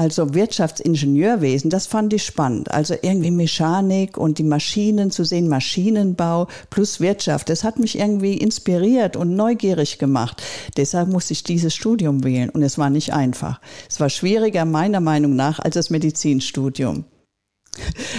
also 0.00 0.32
Wirtschaftsingenieurwesen, 0.32 1.68
das 1.68 1.86
fand 1.86 2.14
ich 2.14 2.24
spannend. 2.24 2.70
Also 2.70 2.94
irgendwie 3.02 3.30
Mechanik 3.30 4.16
und 4.16 4.38
die 4.38 4.44
Maschinen 4.44 5.10
zu 5.10 5.24
sehen, 5.24 5.46
Maschinenbau 5.46 6.48
plus 6.70 7.00
Wirtschaft, 7.00 7.50
das 7.50 7.64
hat 7.64 7.78
mich 7.78 7.98
irgendwie 7.98 8.38
inspiriert 8.38 9.14
und 9.14 9.36
neugierig 9.36 9.98
gemacht. 9.98 10.42
Deshalb 10.78 11.10
musste 11.10 11.34
ich 11.34 11.44
dieses 11.44 11.74
Studium 11.74 12.24
wählen 12.24 12.48
und 12.48 12.62
es 12.62 12.78
war 12.78 12.88
nicht 12.88 13.12
einfach. 13.12 13.60
Es 13.90 14.00
war 14.00 14.08
schwieriger 14.08 14.64
meiner 14.64 15.00
Meinung 15.00 15.36
nach 15.36 15.58
als 15.58 15.74
das 15.74 15.90
Medizinstudium. 15.90 17.04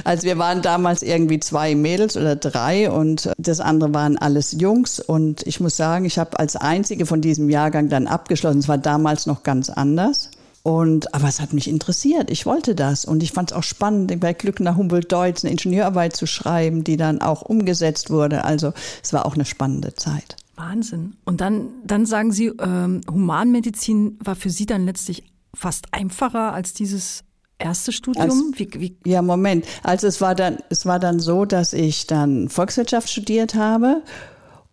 Also 0.03 0.21
wir 0.21 0.37
waren 0.37 0.61
damals 0.61 1.01
irgendwie 1.01 1.39
zwei 1.39 1.73
Mädels 1.73 2.15
oder 2.15 2.35
drei 2.35 2.91
und 2.91 3.31
das 3.39 3.59
andere 3.59 3.91
waren 3.91 4.19
alles 4.19 4.51
Jungs 4.51 4.99
und 4.99 5.47
ich 5.47 5.59
muss 5.59 5.77
sagen, 5.77 6.05
ich 6.05 6.19
habe 6.19 6.37
als 6.37 6.55
einzige 6.55 7.07
von 7.07 7.21
diesem 7.21 7.49
Jahrgang 7.49 7.89
dann 7.89 8.05
abgeschlossen. 8.05 8.59
Es 8.59 8.67
war 8.67 8.77
damals 8.77 9.25
noch 9.25 9.41
ganz 9.41 9.71
anders. 9.71 10.29
Und, 10.63 11.13
aber 11.13 11.27
es 11.27 11.39
hat 11.39 11.53
mich 11.53 11.67
interessiert. 11.67 12.29
Ich 12.29 12.45
wollte 12.45 12.75
das. 12.75 13.05
Und 13.05 13.23
ich 13.23 13.31
fand 13.31 13.51
es 13.51 13.57
auch 13.57 13.63
spannend, 13.63 14.19
bei 14.19 14.33
Glück 14.33 14.59
nach 14.59 14.77
Humboldt-Deutz 14.77 15.43
eine 15.43 15.51
Ingenieurarbeit 15.51 16.15
zu 16.15 16.27
schreiben, 16.27 16.83
die 16.83 16.97
dann 16.97 17.21
auch 17.21 17.41
umgesetzt 17.41 18.09
wurde. 18.09 18.43
Also 18.43 18.73
es 19.01 19.11
war 19.11 19.25
auch 19.25 19.33
eine 19.33 19.45
spannende 19.45 19.95
Zeit. 19.95 20.35
Wahnsinn. 20.55 21.15
Und 21.25 21.41
dann, 21.41 21.69
dann 21.83 22.05
sagen 22.05 22.31
Sie, 22.31 22.47
ähm, 22.47 23.01
Humanmedizin 23.09 24.19
war 24.23 24.35
für 24.35 24.51
Sie 24.51 24.67
dann 24.67 24.85
letztlich 24.85 25.23
fast 25.55 25.87
einfacher 25.91 26.53
als 26.53 26.73
dieses 26.73 27.23
erste 27.57 27.91
Studium? 27.91 28.23
Also, 28.23 28.43
wie, 28.55 28.69
wie? 28.73 28.97
Ja, 29.05 29.21
Moment. 29.21 29.65
Also 29.83 30.07
es 30.07 30.21
war 30.21 30.35
dann, 30.35 30.57
es 30.69 30.85
war 30.85 30.99
dann 30.99 31.19
so, 31.19 31.45
dass 31.45 31.73
ich 31.73 32.07
dann 32.07 32.49
Volkswirtschaft 32.49 33.09
studiert 33.09 33.55
habe 33.55 34.01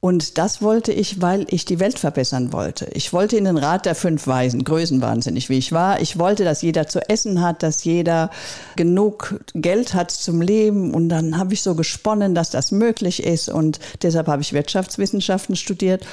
und 0.01 0.39
das 0.39 0.63
wollte 0.63 0.93
ich, 0.93 1.21
weil 1.21 1.45
ich 1.49 1.65
die 1.65 1.81
Welt 1.81 1.99
verbessern 1.99 2.53
wollte. 2.53 2.87
Ich 2.95 3.13
wollte 3.13 3.37
in 3.37 3.45
den 3.45 3.59
Rat 3.59 3.85
der 3.85 3.97
fünf 3.97 4.29
Weisen, 4.29 4.63
größenwahnsinnig 4.63 5.49
wie 5.49 5.59
ich 5.59 5.73
war. 5.73 6.01
Ich 6.01 6.21
wollte, 6.21 6.45
dass 6.45 6.63
jeder 6.63 6.87
zu 6.87 7.01
essen 7.09 7.43
hat, 7.43 7.65
dass 7.65 7.83
jeder 7.83 8.31
genug 8.77 9.41
Geld 9.55 9.95
hat 9.95 10.13
zum 10.13 10.41
Leben. 10.41 10.95
Und 10.95 11.09
dann 11.09 11.37
habe 11.37 11.53
ich 11.53 11.63
so 11.63 11.75
gesponnen, 11.75 12.37
dass 12.37 12.51
das 12.51 12.71
möglich 12.71 13.25
ist. 13.25 13.49
Und 13.49 13.81
deshalb 14.03 14.29
habe 14.29 14.41
ich 14.41 14.53
Wirtschaftswissenschaften 14.53 15.57
studiert. 15.57 16.07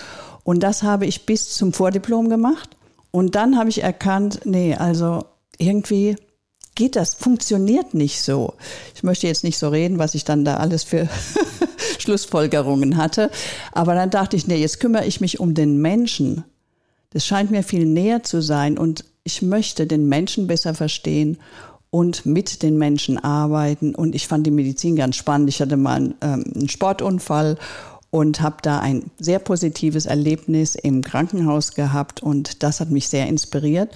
Und 0.43 0.63
das 0.63 0.81
habe 0.81 1.05
ich 1.05 1.27
bis 1.27 1.53
zum 1.53 1.71
Vordiplom 1.71 2.29
gemacht. 2.29 2.69
Und 3.11 3.35
dann 3.35 3.55
habe 3.55 3.69
ich 3.69 3.83
erkannt, 3.83 4.41
nee, 4.45 4.75
also 4.75 5.25
irgendwie 5.59 6.15
geht 6.75 6.95
das, 6.95 7.13
funktioniert 7.13 7.93
nicht 7.93 8.21
so. 8.21 8.53
Ich 8.93 9.03
möchte 9.03 9.27
jetzt 9.27 9.43
nicht 9.43 9.57
so 9.57 9.69
reden, 9.69 9.97
was 9.97 10.13
ich 10.13 10.25
dann 10.25 10.45
da 10.45 10.57
alles 10.57 10.83
für 10.83 11.07
Schlussfolgerungen 11.99 12.97
hatte. 12.97 13.31
Aber 13.71 13.95
dann 13.95 14.09
dachte 14.09 14.35
ich, 14.35 14.47
nee, 14.47 14.57
jetzt 14.57 14.79
kümmere 14.79 15.05
ich 15.05 15.21
mich 15.21 15.39
um 15.39 15.53
den 15.53 15.81
Menschen. 15.81 16.43
Das 17.11 17.25
scheint 17.25 17.49
mir 17.49 17.63
viel 17.63 17.85
näher 17.85 18.23
zu 18.23 18.41
sein 18.41 18.77
und 18.77 19.05
ich 19.23 19.41
möchte 19.41 19.87
den 19.87 20.07
Menschen 20.07 20.47
besser 20.47 20.73
verstehen 20.73 21.37
und 21.89 22.25
mit 22.25 22.61
den 22.61 22.77
Menschen 22.77 23.17
arbeiten. 23.17 23.95
Und 23.95 24.13
ich 24.13 24.27
fand 24.27 24.45
die 24.45 24.51
Medizin 24.51 24.97
ganz 24.97 25.15
spannend. 25.15 25.49
Ich 25.49 25.61
hatte 25.61 25.77
mal 25.77 25.95
einen, 25.95 26.15
ähm, 26.21 26.43
einen 26.53 26.69
Sportunfall 26.69 27.57
und 28.09 28.41
habe 28.41 28.57
da 28.61 28.79
ein 28.79 29.11
sehr 29.17 29.39
positives 29.39 30.05
Erlebnis 30.05 30.75
im 30.75 31.03
Krankenhaus 31.03 31.73
gehabt 31.73 32.21
und 32.21 32.63
das 32.63 32.79
hat 32.81 32.89
mich 32.89 33.07
sehr 33.07 33.27
inspiriert 33.27 33.89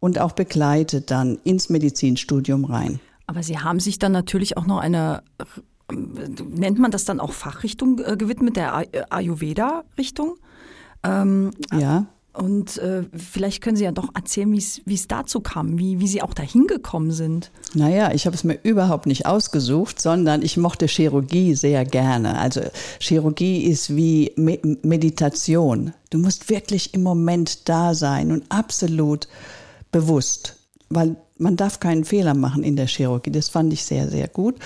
und 0.00 0.18
auch 0.18 0.32
begleitet 0.32 1.10
dann 1.10 1.38
ins 1.44 1.68
Medizinstudium 1.68 2.64
rein. 2.64 3.00
Aber 3.26 3.42
Sie 3.42 3.58
haben 3.58 3.78
sich 3.78 3.98
dann 3.98 4.12
natürlich 4.12 4.56
auch 4.56 4.66
noch 4.66 4.78
eine 4.78 5.22
nennt 5.92 6.78
man 6.78 6.90
das 6.90 7.04
dann 7.04 7.20
auch 7.20 7.32
Fachrichtung 7.32 8.00
äh, 8.04 8.16
gewidmet, 8.16 8.56
der 8.56 8.86
Ayurveda-Richtung? 9.10 10.36
Ähm, 11.02 11.50
ja. 11.78 12.06
Und 12.32 12.78
äh, 12.78 13.02
vielleicht 13.12 13.60
können 13.60 13.76
Sie 13.76 13.82
ja 13.82 13.90
doch 13.90 14.10
erzählen, 14.14 14.52
wie 14.52 14.94
es 14.94 15.08
dazu 15.08 15.40
kam, 15.40 15.78
wie, 15.78 15.98
wie 15.98 16.06
Sie 16.06 16.22
auch 16.22 16.32
dahin 16.32 16.68
gekommen 16.68 17.10
sind. 17.10 17.50
Naja, 17.74 18.12
ich 18.12 18.24
habe 18.26 18.36
es 18.36 18.44
mir 18.44 18.58
überhaupt 18.62 19.06
nicht 19.06 19.26
ausgesucht, 19.26 20.00
sondern 20.00 20.42
ich 20.42 20.56
mochte 20.56 20.86
Chirurgie 20.86 21.54
sehr 21.54 21.84
gerne. 21.84 22.38
Also 22.38 22.60
Chirurgie 23.00 23.64
ist 23.64 23.96
wie 23.96 24.32
Me 24.36 24.60
Meditation. 24.82 25.92
Du 26.10 26.18
musst 26.18 26.48
wirklich 26.48 26.94
im 26.94 27.02
Moment 27.02 27.68
da 27.68 27.94
sein 27.94 28.30
und 28.30 28.44
absolut 28.48 29.26
bewusst, 29.90 30.56
weil 30.88 31.16
man 31.38 31.56
darf 31.56 31.80
keinen 31.80 32.04
Fehler 32.04 32.34
machen 32.34 32.62
in 32.62 32.76
der 32.76 32.86
Chirurgie. 32.86 33.30
Das 33.30 33.48
fand 33.48 33.72
ich 33.72 33.84
sehr, 33.84 34.08
sehr 34.08 34.28
gut. 34.28 34.56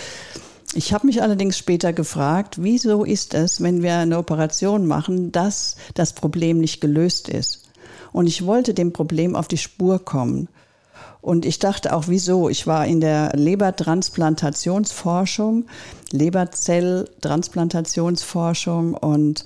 Ich 0.75 0.93
habe 0.93 1.07
mich 1.07 1.23
allerdings 1.23 1.57
später 1.57 1.93
gefragt, 1.93 2.57
wieso 2.61 3.05
ist 3.05 3.35
es, 3.35 3.63
wenn 3.63 3.83
wir 3.83 3.97
eine 3.97 4.19
Operation 4.19 4.89
machen, 4.89 5.31
dass 5.31 5.77
das 5.95 6.15
Problem 6.15 6.59
nicht 6.59 6.81
gelöst 6.81 7.29
ist? 7.29 7.69
Und 8.13 8.27
ich 8.27 8.45
wollte 8.45 8.75
dem 8.75 8.93
Problem 8.93 9.37
auf 9.37 9.47
die 9.47 9.59
Spur 9.59 10.05
kommen. 10.05 10.49
Und 11.21 11.47
ich 11.47 11.61
dachte 11.61 11.95
auch, 11.95 12.09
wieso? 12.09 12.49
Ich 12.49 12.67
war 12.67 12.87
in 12.87 13.01
der 13.01 13.31
Lebertransplantationsforschung, 13.35 15.67
Leberzelltransplantationsforschung 16.15 18.95
und 18.95 19.45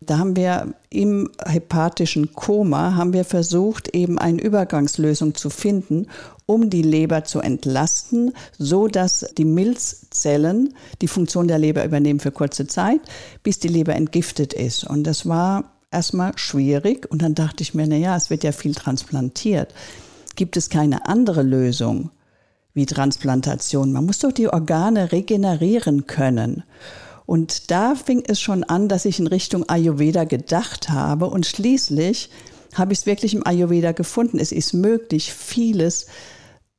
da 0.00 0.18
haben 0.18 0.36
wir 0.36 0.74
im 0.90 1.30
hepatischen 1.44 2.34
Koma 2.34 2.94
haben 2.94 3.12
wir 3.12 3.24
versucht, 3.24 3.94
eben 3.94 4.18
eine 4.18 4.40
Übergangslösung 4.40 5.34
zu 5.34 5.50
finden, 5.50 6.06
um 6.46 6.70
die 6.70 6.82
Leber 6.82 7.24
zu 7.24 7.40
entlasten, 7.40 8.32
so 8.58 8.88
dass 8.88 9.26
die 9.36 9.44
Milzzellen 9.44 10.74
die 11.02 11.08
Funktion 11.08 11.48
der 11.48 11.58
Leber 11.58 11.84
übernehmen 11.84 12.20
für 12.20 12.30
kurze 12.30 12.66
Zeit, 12.66 13.00
bis 13.42 13.58
die 13.58 13.68
Leber 13.68 13.96
entgiftet 13.96 14.54
ist. 14.54 14.84
Und 14.84 15.04
das 15.04 15.28
war 15.28 15.64
erstmal 15.90 16.38
schwierig. 16.38 17.10
Und 17.10 17.22
dann 17.22 17.34
dachte 17.34 17.62
ich 17.62 17.74
mir, 17.74 17.86
na 17.86 17.96
ja, 17.96 18.16
es 18.16 18.30
wird 18.30 18.44
ja 18.44 18.52
viel 18.52 18.74
transplantiert. 18.74 19.74
Gibt 20.36 20.56
es 20.56 20.70
keine 20.70 21.06
andere 21.06 21.42
Lösung 21.42 22.10
wie 22.74 22.86
Transplantation? 22.86 23.92
Man 23.92 24.06
muss 24.06 24.18
doch 24.18 24.32
die 24.32 24.48
Organe 24.48 25.12
regenerieren 25.12 26.06
können. 26.06 26.64
Und 27.26 27.70
da 27.70 27.94
fing 27.94 28.22
es 28.26 28.40
schon 28.40 28.64
an, 28.64 28.88
dass 28.88 29.04
ich 29.04 29.18
in 29.18 29.26
Richtung 29.26 29.68
Ayurveda 29.68 30.24
gedacht 30.24 30.88
habe 30.88 31.26
und 31.26 31.46
schließlich 31.46 32.30
habe 32.74 32.92
ich 32.92 33.00
es 33.00 33.06
wirklich 33.06 33.34
im 33.34 33.46
Ayurveda 33.46 33.92
gefunden. 33.92 34.38
Es 34.38 34.52
ist 34.52 34.72
möglich, 34.72 35.32
vieles 35.32 36.06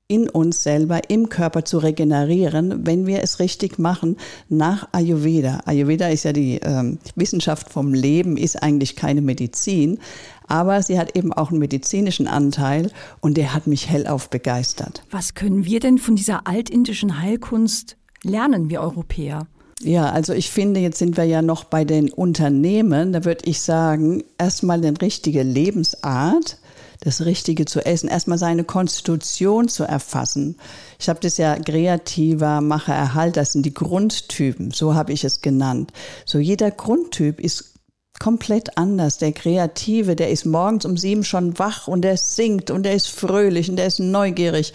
in 0.10 0.28
uns 0.28 0.64
selber, 0.64 1.02
im 1.10 1.30
Körper 1.30 1.64
zu 1.64 1.78
regenerieren, 1.78 2.86
wenn 2.86 3.06
wir 3.06 3.22
es 3.22 3.40
richtig 3.40 3.78
machen, 3.78 4.18
nach 4.50 4.90
Ayurveda. 4.92 5.62
Ayurveda 5.66 6.10
ist 6.10 6.24
ja 6.24 6.34
die 6.34 6.60
ähm, 6.64 6.98
Wissenschaft 7.16 7.70
vom 7.70 7.94
Leben, 7.94 8.36
ist 8.36 8.62
eigentlich 8.62 8.96
keine 8.96 9.22
Medizin, 9.22 10.00
aber 10.48 10.82
sie 10.82 10.98
hat 10.98 11.16
eben 11.16 11.32
auch 11.32 11.52
einen 11.52 11.60
medizinischen 11.60 12.28
Anteil 12.28 12.92
und 13.22 13.38
der 13.38 13.54
hat 13.54 13.68
mich 13.68 13.88
hellauf 13.88 14.32
begeistert. 14.32 15.04
Was 15.12 15.36
können 15.36 15.64
wir 15.64 15.80
denn 15.80 16.00
von 16.00 16.16
dieser 16.16 16.48
altindischen 16.48 17.22
Heilkunst 17.22 17.96
lernen, 18.24 18.72
wir 18.72 18.82
Europäer? 18.82 19.46
Ja, 19.82 20.10
also 20.10 20.34
ich 20.34 20.50
finde, 20.50 20.80
jetzt 20.80 20.98
sind 20.98 21.18
wir 21.18 21.24
ja 21.24 21.44
noch 21.44 21.64
bei 21.66 21.86
den 21.86 22.12
Unternehmen. 22.12 23.14
Da 23.14 23.26
würde 23.26 23.46
ich 23.46 23.62
sagen, 23.62 24.24
erstmal 24.40 24.84
eine 24.84 25.00
richtige 25.00 25.44
Lebensart, 25.44 26.58
das 27.02 27.26
Richtige 27.26 27.66
zu 27.66 27.86
essen, 27.86 28.10
erstmal 28.10 28.38
seine 28.38 28.64
Konstitution 28.64 29.70
zu 29.70 29.84
erfassen. 29.84 30.58
Ich 31.00 31.08
habe 31.08 31.20
das 31.22 31.38
ja 31.38 31.58
kreativer 31.58 32.62
Macher 32.62 32.94
Erhalt, 32.94 33.38
das 33.38 33.54
sind 33.54 33.66
die 33.66 33.74
Grundtypen, 33.74 34.72
so 34.72 34.96
habe 34.96 35.14
ich 35.14 35.24
es 35.24 35.42
genannt. 35.42 35.92
So 36.26 36.40
jeder 36.40 36.72
Grundtyp 36.72 37.40
ist 37.40 37.76
komplett 38.20 38.78
anders. 38.78 39.18
Der 39.18 39.32
Kreative, 39.32 40.16
der 40.16 40.30
ist 40.30 40.46
morgens 40.46 40.86
um 40.86 40.98
sieben 40.98 41.24
schon 41.24 41.58
wach 41.58 41.88
und 41.88 42.02
der 42.02 42.18
singt 42.18 42.70
und 42.70 42.84
der 42.84 42.94
ist 42.94 43.08
fröhlich 43.08 43.70
und 43.70 43.78
der 43.78 43.88
ist 43.88 44.00
neugierig 44.00 44.74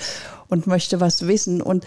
und 0.49 0.67
möchte 0.67 1.01
was 1.01 1.27
wissen 1.27 1.61
und 1.61 1.85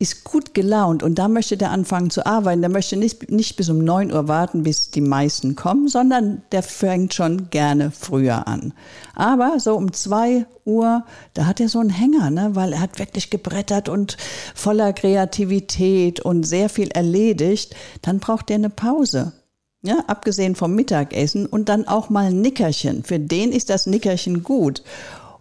ist 0.00 0.24
gut 0.24 0.54
gelaunt 0.54 1.02
und 1.02 1.18
da 1.18 1.28
möchte 1.28 1.58
der 1.58 1.70
anfangen 1.70 2.08
zu 2.08 2.24
arbeiten. 2.24 2.62
Der 2.62 2.70
möchte 2.70 2.96
nicht, 2.96 3.30
nicht 3.30 3.56
bis 3.56 3.68
um 3.68 3.84
neun 3.84 4.10
Uhr 4.10 4.28
warten, 4.28 4.62
bis 4.62 4.90
die 4.90 5.02
meisten 5.02 5.56
kommen, 5.56 5.88
sondern 5.88 6.40
der 6.52 6.62
fängt 6.62 7.12
schon 7.12 7.50
gerne 7.50 7.90
früher 7.90 8.48
an. 8.48 8.72
Aber 9.14 9.60
so 9.60 9.76
um 9.76 9.92
zwei 9.92 10.46
Uhr, 10.64 11.04
da 11.34 11.44
hat 11.44 11.60
er 11.60 11.68
so 11.68 11.80
einen 11.80 11.90
Hänger, 11.90 12.30
ne? 12.30 12.50
weil 12.54 12.72
er 12.72 12.80
hat 12.80 12.98
wirklich 12.98 13.28
gebrettert 13.28 13.90
und 13.90 14.16
voller 14.54 14.94
Kreativität 14.94 16.20
und 16.20 16.44
sehr 16.44 16.70
viel 16.70 16.88
erledigt. 16.88 17.76
Dann 18.00 18.20
braucht 18.20 18.48
er 18.48 18.56
eine 18.56 18.70
Pause. 18.70 19.34
Ja, 19.82 20.04
abgesehen 20.06 20.56
vom 20.56 20.74
Mittagessen 20.74 21.44
und 21.44 21.68
dann 21.68 21.86
auch 21.88 22.08
mal 22.08 22.26
ein 22.26 22.40
Nickerchen. 22.40 23.04
Für 23.04 23.18
den 23.18 23.52
ist 23.52 23.68
das 23.68 23.86
Nickerchen 23.86 24.42
gut. 24.42 24.82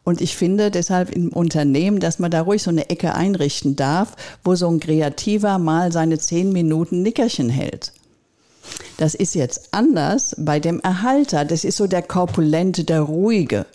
Und 0.10 0.22
ich 0.22 0.36
finde 0.36 0.72
deshalb 0.72 1.12
im 1.12 1.30
Unternehmen, 1.30 2.00
dass 2.00 2.18
man 2.18 2.32
da 2.32 2.42
ruhig 2.42 2.64
so 2.64 2.72
eine 2.72 2.90
Ecke 2.90 3.14
einrichten 3.14 3.76
darf, 3.76 4.16
wo 4.44 4.56
so 4.56 4.68
ein 4.68 4.80
Kreativer 4.80 5.60
mal 5.60 5.92
seine 5.92 6.18
zehn 6.18 6.52
Minuten 6.52 7.04
Nickerchen 7.04 7.48
hält. 7.48 7.94
Das 8.98 9.14
ist 9.14 9.36
jetzt 9.36 9.70
anders 9.70 10.36
bei 10.40 10.60
dem 10.60 10.80
Erhalter. 10.80 11.46
Das 11.46 11.64
ist 11.64 11.78
so 11.78 11.86
der 11.86 12.02
Korpulente, 12.02 12.86
der 12.86 13.02
Ruhige, 13.02 13.68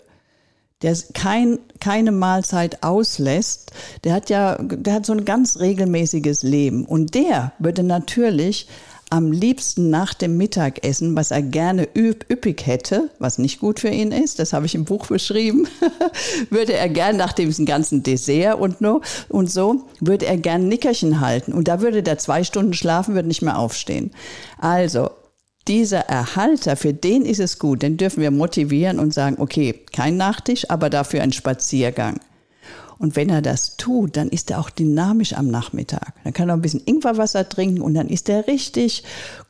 der 0.81 0.97
kein, 1.13 1.57
keine 1.79 2.11
Mahlzeit 2.11 2.83
auslässt. 2.83 3.71
Der 4.03 4.11
hat 4.11 4.29
ja, 4.29 4.57
der 4.57 4.95
hat 4.95 5.05
so 5.05 5.13
ein 5.13 5.23
ganz 5.23 5.61
regelmäßiges 5.61 6.43
Leben. 6.43 6.83
Und 6.83 7.15
der 7.15 7.53
würde 7.59 7.83
natürlich 7.83 8.67
am 9.15 9.31
liebsten 9.31 9.89
nach 9.89 10.13
dem 10.13 10.35
Mittagessen, 10.35 11.15
was 11.15 11.31
er 11.31 11.41
gerne 11.41 11.87
üppig 11.95 12.65
hätte, 12.65 13.09
was 13.17 13.37
nicht 13.37 13.61
gut 13.61 13.79
für 13.79 13.87
ihn 13.87 14.11
ist, 14.11 14.39
das 14.39 14.51
habe 14.51 14.65
ich 14.65 14.75
im 14.75 14.83
Buch 14.83 15.07
beschrieben, 15.07 15.69
würde 16.49 16.73
er 16.73 16.89
gern 16.89 17.15
nach 17.15 17.31
diesem 17.31 17.65
ganzen 17.65 18.03
Dessert 18.03 18.59
und, 18.59 18.81
no, 18.81 18.99
und 19.29 19.49
so, 19.49 19.85
würde 20.01 20.25
er 20.25 20.35
gern 20.35 20.67
Nickerchen 20.67 21.21
halten. 21.21 21.53
Und 21.53 21.69
da 21.69 21.79
würde 21.79 22.03
der 22.03 22.17
zwei 22.17 22.43
Stunden 22.43 22.73
schlafen, 22.73 23.15
würde 23.15 23.29
nicht 23.29 23.41
mehr 23.41 23.57
aufstehen. 23.57 24.11
Also, 24.59 25.09
dieser 25.69 26.01
Erhalter, 26.01 26.75
für 26.75 26.93
den 26.93 27.23
ist 27.23 27.39
es 27.39 27.57
gut, 27.57 27.83
den 27.83 27.95
dürfen 27.95 28.21
wir 28.21 28.31
motivieren 28.31 28.99
und 28.99 29.13
sagen, 29.13 29.37
okay, 29.39 29.85
kein 29.93 30.17
Nachtisch, 30.17 30.69
aber 30.69 30.89
dafür 30.89 31.21
ein 31.21 31.31
Spaziergang. 31.31 32.19
Und 32.97 33.15
wenn 33.15 33.29
er 33.29 33.41
das 33.41 33.77
tut, 33.77 34.17
dann 34.17 34.29
ist 34.29 34.51
er 34.51 34.59
auch 34.59 34.69
dynamisch 34.69 35.33
am 35.33 35.47
Nachmittag. 35.47 36.13
Dann 36.23 36.33
kann 36.33 36.49
er 36.49 36.55
ein 36.55 36.61
bisschen 36.61 36.83
Ingwerwasser 36.85 37.47
trinken 37.49 37.81
und 37.81 37.93
dann 37.93 38.07
ist 38.07 38.29
er 38.29 38.47
richtig 38.47 39.03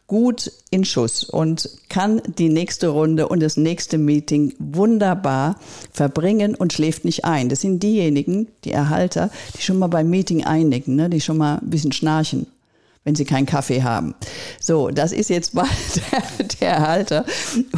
gut 0.08 0.52
in 0.70 0.86
Schuss 0.86 1.24
und 1.24 1.70
kann 1.90 2.22
die 2.38 2.50
nächste 2.50 2.90
Runde 2.90 3.28
und 3.28 3.42
das 3.42 3.58
nächste 3.58 3.98
Meeting 3.98 4.54
wunderbar 4.60 5.60
verbringen 5.92 6.54
und 6.54 6.74
schläft 6.74 7.06
nicht 7.06 7.26
ein. 7.26 7.50
Das 7.50 7.62
sind 7.62 7.82
diejenigen, 7.82 8.48
die 8.64 8.72
Erhalter, 8.72 9.32
die 9.58 9.64
schon 9.64 9.80
mal 9.80 9.88
beim 9.88 10.10
Meeting 10.10 10.44
einnicken, 10.44 10.96
ne? 10.96 11.10
die 11.10 11.22
schon 11.22 11.38
mal 11.38 11.58
ein 11.58 11.70
bisschen 11.70 11.92
schnarchen 11.92 12.48
wenn 13.06 13.14
sie 13.14 13.24
keinen 13.24 13.46
Kaffee 13.46 13.84
haben. 13.84 14.16
So, 14.60 14.90
das 14.90 15.12
ist 15.12 15.30
jetzt 15.30 15.54
mal 15.54 15.68
der, 16.12 16.48
der 16.60 16.70
Erhalter. 16.70 17.26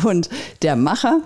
Und 0.06 0.30
der 0.62 0.78
Macher, 0.78 1.22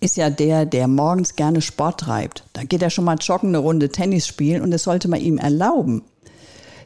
ist 0.00 0.16
ja 0.16 0.30
der, 0.30 0.66
der 0.66 0.88
morgens 0.88 1.36
gerne 1.36 1.60
Sport 1.60 2.00
treibt. 2.00 2.44
Da 2.52 2.64
geht 2.64 2.82
er 2.82 2.90
schon 2.90 3.04
mal 3.04 3.16
joggen, 3.20 3.50
eine 3.50 3.58
Runde 3.58 3.90
Tennis 3.90 4.26
spielen 4.26 4.62
und 4.62 4.70
das 4.70 4.84
sollte 4.84 5.08
man 5.08 5.20
ihm 5.20 5.38
erlauben. 5.38 6.02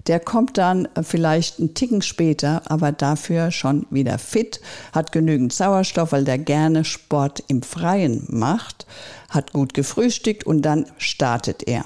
Der 0.09 0.19
kommt 0.19 0.59
dann 0.59 0.89
vielleicht 1.03 1.61
einen 1.61 1.75
Ticken 1.75 2.03
später, 2.03 2.63
aber 2.67 2.91
dafür 2.91 3.53
schon 3.53 3.87
wieder 3.91 4.19
fit, 4.19 4.61
hat 4.93 5.13
genügend 5.13 5.53
Sauerstoff, 5.53 6.13
weil 6.13 6.25
der 6.25 6.39
gerne 6.39 6.85
Sport 6.85 7.45
im 7.47 7.63
Freien 7.63 8.27
macht, 8.29 8.87
hat 9.29 9.53
gut 9.53 9.75
gefrühstückt 9.75 10.45
und 10.45 10.63
dann 10.63 10.87
startet 10.99 11.69
er. 11.69 11.85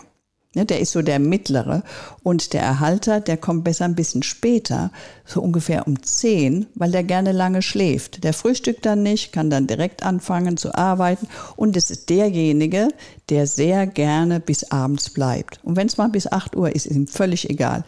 Ne, 0.56 0.64
der 0.64 0.80
ist 0.80 0.92
so 0.92 1.02
der 1.02 1.18
mittlere. 1.18 1.82
Und 2.22 2.54
der 2.54 2.62
Erhalter, 2.62 3.20
der 3.20 3.36
kommt 3.36 3.64
besser 3.64 3.84
ein 3.84 3.94
bisschen 3.94 4.22
später, 4.22 4.90
so 5.26 5.42
ungefähr 5.42 5.86
um 5.86 6.02
zehn, 6.02 6.64
weil 6.74 6.90
der 6.90 7.04
gerne 7.04 7.32
lange 7.32 7.60
schläft. 7.60 8.24
Der 8.24 8.32
frühstückt 8.32 8.86
dann 8.86 9.02
nicht, 9.02 9.32
kann 9.32 9.50
dann 9.50 9.66
direkt 9.66 10.02
anfangen 10.02 10.56
zu 10.56 10.74
arbeiten. 10.74 11.28
Und 11.56 11.76
es 11.76 11.90
ist 11.90 12.08
derjenige, 12.08 12.88
der 13.28 13.46
sehr 13.46 13.86
gerne 13.86 14.40
bis 14.40 14.70
abends 14.70 15.10
bleibt. 15.10 15.60
Und 15.62 15.76
wenn 15.76 15.88
es 15.88 15.98
mal 15.98 16.08
bis 16.08 16.26
acht 16.26 16.56
Uhr 16.56 16.74
ist, 16.74 16.86
ist 16.86 16.96
ihm 16.96 17.06
völlig 17.06 17.50
egal. 17.50 17.84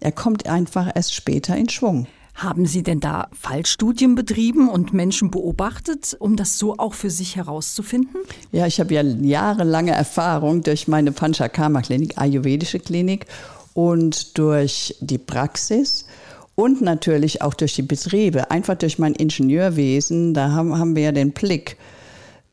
Er 0.00 0.12
kommt 0.12 0.46
einfach 0.46 0.90
erst 0.94 1.14
später 1.14 1.56
in 1.56 1.70
Schwung. 1.70 2.06
Haben 2.40 2.64
Sie 2.64 2.82
denn 2.82 3.00
da 3.00 3.28
Fallstudien 3.38 4.14
betrieben 4.14 4.70
und 4.70 4.94
Menschen 4.94 5.30
beobachtet, 5.30 6.16
um 6.18 6.36
das 6.36 6.56
so 6.56 6.74
auch 6.78 6.94
für 6.94 7.10
sich 7.10 7.36
herauszufinden? 7.36 8.16
Ja, 8.50 8.66
ich 8.66 8.80
habe 8.80 8.94
ja 8.94 9.02
jahrelange 9.02 9.92
Erfahrung 9.92 10.62
durch 10.62 10.88
meine 10.88 11.12
Panchakarma-Klinik, 11.12 12.16
ayurvedische 12.16 12.78
Klinik 12.78 13.26
und 13.74 14.38
durch 14.38 14.96
die 15.00 15.18
Praxis 15.18 16.06
und 16.54 16.80
natürlich 16.80 17.42
auch 17.42 17.52
durch 17.52 17.74
die 17.74 17.82
Betriebe, 17.82 18.50
einfach 18.50 18.74
durch 18.74 18.98
mein 18.98 19.12
Ingenieurwesen. 19.12 20.32
Da 20.32 20.52
haben, 20.52 20.78
haben 20.78 20.96
wir 20.96 21.02
ja 21.02 21.12
den 21.12 21.32
Blick 21.32 21.76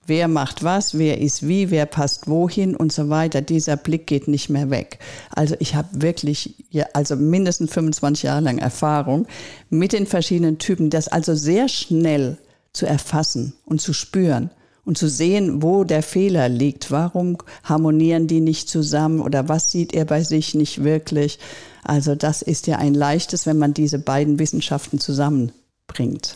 wer 0.08 0.28
macht 0.28 0.64
was, 0.64 0.98
wer 0.98 1.20
ist 1.20 1.48
wie, 1.48 1.70
wer 1.70 1.86
passt 1.86 2.28
wohin 2.28 2.76
und 2.76 2.92
so 2.92 3.10
weiter. 3.10 3.42
Dieser 3.42 3.78
Blick 3.78 4.08
geht 4.08 4.28
nicht 4.28 4.50
mehr 4.50 4.70
weg. 4.70 5.00
Also 5.30 5.56
ich 5.60 5.76
habe 5.76 5.90
wirklich, 6.02 6.56
ja, 6.72 6.86
also 6.94 7.16
mindestens 7.16 7.74
25 7.74 8.24
Jahre 8.24 8.42
lang 8.42 8.58
Erfahrung 8.58 9.28
mit 9.70 9.94
den 9.94 10.08
verschiedenen 10.08 10.58
Typen, 10.58 10.90
das 10.90 11.08
also 11.08 11.36
sehr 11.36 11.68
schnell 11.68 12.38
zu 12.74 12.86
erfassen 12.86 13.54
und 13.66 13.82
zu 13.82 13.94
spüren 13.94 14.50
und 14.86 14.98
zu 14.98 15.10
sehen, 15.10 15.62
wo 15.62 15.84
der 15.84 16.02
Fehler 16.02 16.48
liegt. 16.48 16.92
Warum 16.92 17.38
harmonieren 17.64 18.28
die 18.28 18.40
nicht 18.40 18.70
zusammen 18.70 19.20
oder 19.20 19.50
was 19.50 19.70
sieht 19.70 19.94
er 19.94 20.06
bei 20.06 20.24
sich 20.24 20.56
nicht 20.56 20.84
wirklich? 20.84 21.40
Also 21.84 22.16
das 22.16 22.42
ist 22.42 22.68
ja 22.68 22.78
ein 22.78 22.94
leichtes, 22.94 23.46
wenn 23.46 23.58
man 23.58 23.74
diese 23.74 24.00
beiden 24.00 24.40
Wissenschaften 24.40 25.00
zusammenbringt. 25.00 26.36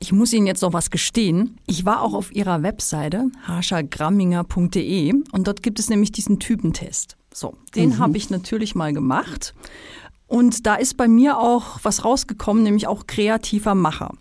Ich 0.00 0.12
muss 0.12 0.32
Ihnen 0.32 0.46
jetzt 0.46 0.62
noch 0.62 0.72
was 0.72 0.90
gestehen. 0.90 1.58
Ich 1.66 1.84
war 1.84 2.02
auch 2.02 2.14
auf 2.14 2.34
Ihrer 2.34 2.62
Webseite 2.62 3.30
harschergramminger.de 3.42 5.12
und 5.32 5.46
dort 5.46 5.62
gibt 5.62 5.78
es 5.78 5.90
nämlich 5.90 6.12
diesen 6.12 6.38
Typentest. 6.38 7.16
So, 7.34 7.54
den 7.74 7.90
mhm. 7.90 7.98
habe 7.98 8.16
ich 8.16 8.30
natürlich 8.30 8.74
mal 8.74 8.92
gemacht. 8.92 9.54
Und 10.26 10.66
da 10.66 10.74
ist 10.74 10.96
bei 10.96 11.08
mir 11.08 11.38
auch 11.38 11.80
was 11.82 12.04
rausgekommen, 12.04 12.62
nämlich 12.62 12.86
auch 12.86 13.06
kreativer 13.06 13.74
Macher. 13.74 14.14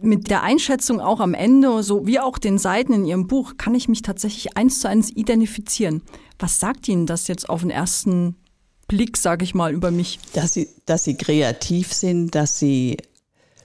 Mit 0.00 0.30
der 0.30 0.42
Einschätzung 0.42 1.00
auch 1.00 1.20
am 1.20 1.34
Ende, 1.34 1.82
so 1.82 2.06
wie 2.06 2.20
auch 2.20 2.38
den 2.38 2.58
Seiten 2.58 2.92
in 2.92 3.04
Ihrem 3.04 3.26
Buch, 3.26 3.54
kann 3.58 3.74
ich 3.74 3.88
mich 3.88 4.02
tatsächlich 4.02 4.56
eins 4.56 4.80
zu 4.80 4.88
eins 4.88 5.10
identifizieren. 5.10 6.02
Was 6.38 6.58
sagt 6.58 6.88
Ihnen 6.88 7.06
das 7.06 7.28
jetzt 7.28 7.50
auf 7.50 7.60
den 7.60 7.70
ersten 7.70 8.36
Blick, 8.88 9.16
sage 9.16 9.44
ich 9.44 9.54
mal, 9.54 9.72
über 9.72 9.90
mich? 9.90 10.18
Dass 10.32 10.54
Sie, 10.54 10.68
dass 10.86 11.04
Sie 11.04 11.16
kreativ 11.16 11.92
sind, 11.92 12.34
dass 12.34 12.58
Sie 12.58 12.96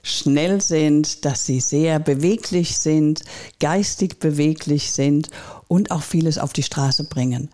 schnell 0.06 0.60
sind, 0.60 1.24
dass 1.24 1.46
sie 1.46 1.60
sehr 1.60 1.98
beweglich 1.98 2.78
sind, 2.78 3.22
geistig 3.60 4.18
beweglich 4.18 4.92
sind 4.92 5.28
und 5.68 5.90
auch 5.90 6.02
vieles 6.02 6.38
auf 6.38 6.52
die 6.52 6.62
Straße 6.62 7.04
bringen 7.04 7.50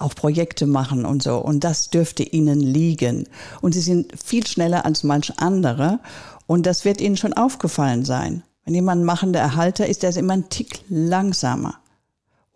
auch 0.00 0.14
Projekte 0.14 0.66
machen 0.66 1.04
und 1.04 1.22
so. 1.22 1.38
Und 1.38 1.62
das 1.62 1.88
dürfte 1.90 2.24
ihnen 2.24 2.60
liegen. 2.60 3.28
Und 3.60 3.74
sie 3.74 3.80
sind 3.80 4.12
viel 4.20 4.44
schneller 4.46 4.84
als 4.84 5.04
manch 5.04 5.32
andere. 5.38 6.00
Und 6.46 6.66
das 6.66 6.84
wird 6.84 7.00
ihnen 7.00 7.16
schon 7.16 7.32
aufgefallen 7.32 8.04
sein. 8.04 8.42
Wenn 8.64 8.74
jemand 8.74 9.02
ein 9.02 9.04
machender 9.04 9.40
Erhalter 9.40 9.86
ist, 9.86 10.02
der 10.02 10.10
ist 10.10 10.16
immer 10.16 10.34
ein 10.34 10.48
Tick 10.48 10.80
langsamer. 10.88 11.76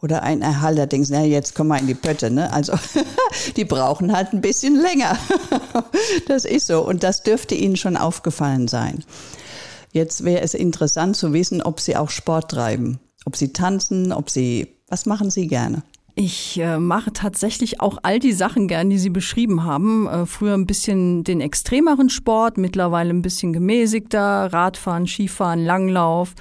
Oder 0.00 0.22
ein 0.22 0.42
Erhalter 0.42 0.86
denkt, 0.86 1.08
na, 1.10 1.24
jetzt 1.24 1.54
komm 1.54 1.68
mal 1.68 1.80
in 1.80 1.88
die 1.88 1.94
Pötte, 1.94 2.30
ne? 2.30 2.52
Also, 2.52 2.74
die 3.56 3.64
brauchen 3.64 4.12
halt 4.12 4.32
ein 4.32 4.40
bisschen 4.40 4.80
länger. 4.80 5.18
das 6.28 6.44
ist 6.44 6.68
so. 6.68 6.86
Und 6.86 7.02
das 7.02 7.22
dürfte 7.22 7.54
ihnen 7.54 7.76
schon 7.76 7.96
aufgefallen 7.96 8.68
sein. 8.68 9.04
Jetzt 9.92 10.24
wäre 10.24 10.42
es 10.42 10.54
interessant 10.54 11.16
zu 11.16 11.32
wissen, 11.32 11.62
ob 11.62 11.80
Sie 11.80 11.96
auch 11.96 12.10
Sport 12.10 12.50
treiben 12.52 13.00
ob 13.28 13.36
Sie 13.36 13.52
tanzen, 13.52 14.10
ob 14.10 14.30
Sie, 14.30 14.68
was 14.88 15.04
machen 15.04 15.28
Sie 15.28 15.48
gerne? 15.48 15.82
Ich 16.14 16.58
äh, 16.58 16.78
mache 16.78 17.12
tatsächlich 17.12 17.82
auch 17.82 17.98
all 18.02 18.18
die 18.18 18.32
Sachen 18.32 18.68
gern, 18.68 18.88
die 18.88 18.98
Sie 18.98 19.10
beschrieben 19.10 19.64
haben. 19.64 20.08
Äh, 20.08 20.24
früher 20.24 20.54
ein 20.54 20.66
bisschen 20.66 21.24
den 21.24 21.42
extremeren 21.42 22.08
Sport, 22.08 22.56
mittlerweile 22.56 23.10
ein 23.10 23.20
bisschen 23.20 23.52
gemäßigter, 23.52 24.50
Radfahren, 24.50 25.06
Skifahren, 25.06 25.62
Langlauf 25.62 26.34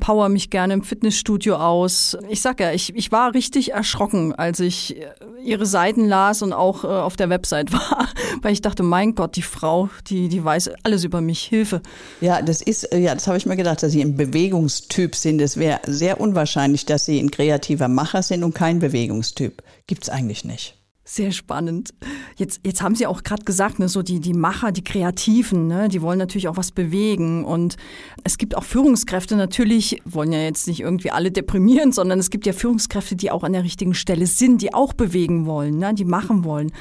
power 0.00 0.28
mich 0.28 0.50
gerne 0.50 0.74
im 0.74 0.82
Fitnessstudio 0.82 1.56
aus. 1.56 2.16
Ich 2.28 2.40
sag 2.42 2.60
ja, 2.60 2.72
ich, 2.72 2.94
ich 2.94 3.12
war 3.12 3.34
richtig 3.34 3.72
erschrocken, 3.72 4.34
als 4.34 4.60
ich 4.60 4.96
äh, 4.96 5.06
ihre 5.42 5.66
Seiten 5.66 6.06
las 6.06 6.42
und 6.42 6.52
auch 6.52 6.84
äh, 6.84 6.88
auf 6.88 7.16
der 7.16 7.30
Website 7.30 7.72
war, 7.72 8.08
weil 8.40 8.52
ich 8.52 8.62
dachte, 8.62 8.82
mein 8.82 9.14
Gott, 9.14 9.36
die 9.36 9.42
Frau, 9.42 9.88
die, 10.08 10.28
die 10.28 10.44
weiß 10.44 10.70
alles 10.82 11.04
über 11.04 11.20
mich, 11.20 11.42
Hilfe. 11.42 11.82
Ja, 12.20 12.42
das 12.42 12.62
ist, 12.62 12.84
äh, 12.92 12.98
ja, 12.98 13.14
das 13.14 13.26
habe 13.26 13.36
ich 13.36 13.46
mir 13.46 13.56
gedacht, 13.56 13.82
dass 13.82 13.92
Sie 13.92 14.02
ein 14.02 14.16
Bewegungstyp 14.16 15.14
sind. 15.14 15.40
Es 15.40 15.56
wäre 15.56 15.80
sehr 15.86 16.20
unwahrscheinlich, 16.20 16.86
dass 16.86 17.04
Sie 17.04 17.18
ein 17.18 17.30
kreativer 17.30 17.88
Macher 17.88 18.22
sind 18.22 18.44
und 18.44 18.54
kein 18.54 18.78
Bewegungstyp. 18.78 19.62
Gibt's 19.86 20.08
eigentlich 20.08 20.44
nicht. 20.44 20.81
Sehr 21.14 21.30
spannend. 21.30 21.92
Jetzt, 22.38 22.60
jetzt 22.64 22.80
haben 22.80 22.94
Sie 22.94 23.06
auch 23.06 23.22
gerade 23.22 23.44
gesagt, 23.44 23.78
ne, 23.78 23.86
so 23.86 24.00
die, 24.00 24.18
die 24.18 24.32
Macher, 24.32 24.72
die 24.72 24.82
Kreativen, 24.82 25.66
ne, 25.66 25.90
die 25.90 26.00
wollen 26.00 26.18
natürlich 26.18 26.48
auch 26.48 26.56
was 26.56 26.72
bewegen. 26.72 27.44
Und 27.44 27.76
es 28.24 28.38
gibt 28.38 28.56
auch 28.56 28.64
Führungskräfte 28.64 29.36
natürlich, 29.36 30.00
wollen 30.06 30.32
ja 30.32 30.40
jetzt 30.40 30.68
nicht 30.68 30.80
irgendwie 30.80 31.10
alle 31.10 31.30
deprimieren, 31.30 31.92
sondern 31.92 32.18
es 32.18 32.30
gibt 32.30 32.46
ja 32.46 32.54
Führungskräfte, 32.54 33.14
die 33.14 33.30
auch 33.30 33.44
an 33.44 33.52
der 33.52 33.62
richtigen 33.62 33.92
Stelle 33.92 34.24
sind, 34.24 34.62
die 34.62 34.72
auch 34.72 34.94
bewegen 34.94 35.44
wollen, 35.44 35.76
ne, 35.76 35.92
die 35.92 36.06
machen 36.06 36.44
wollen. 36.44 36.72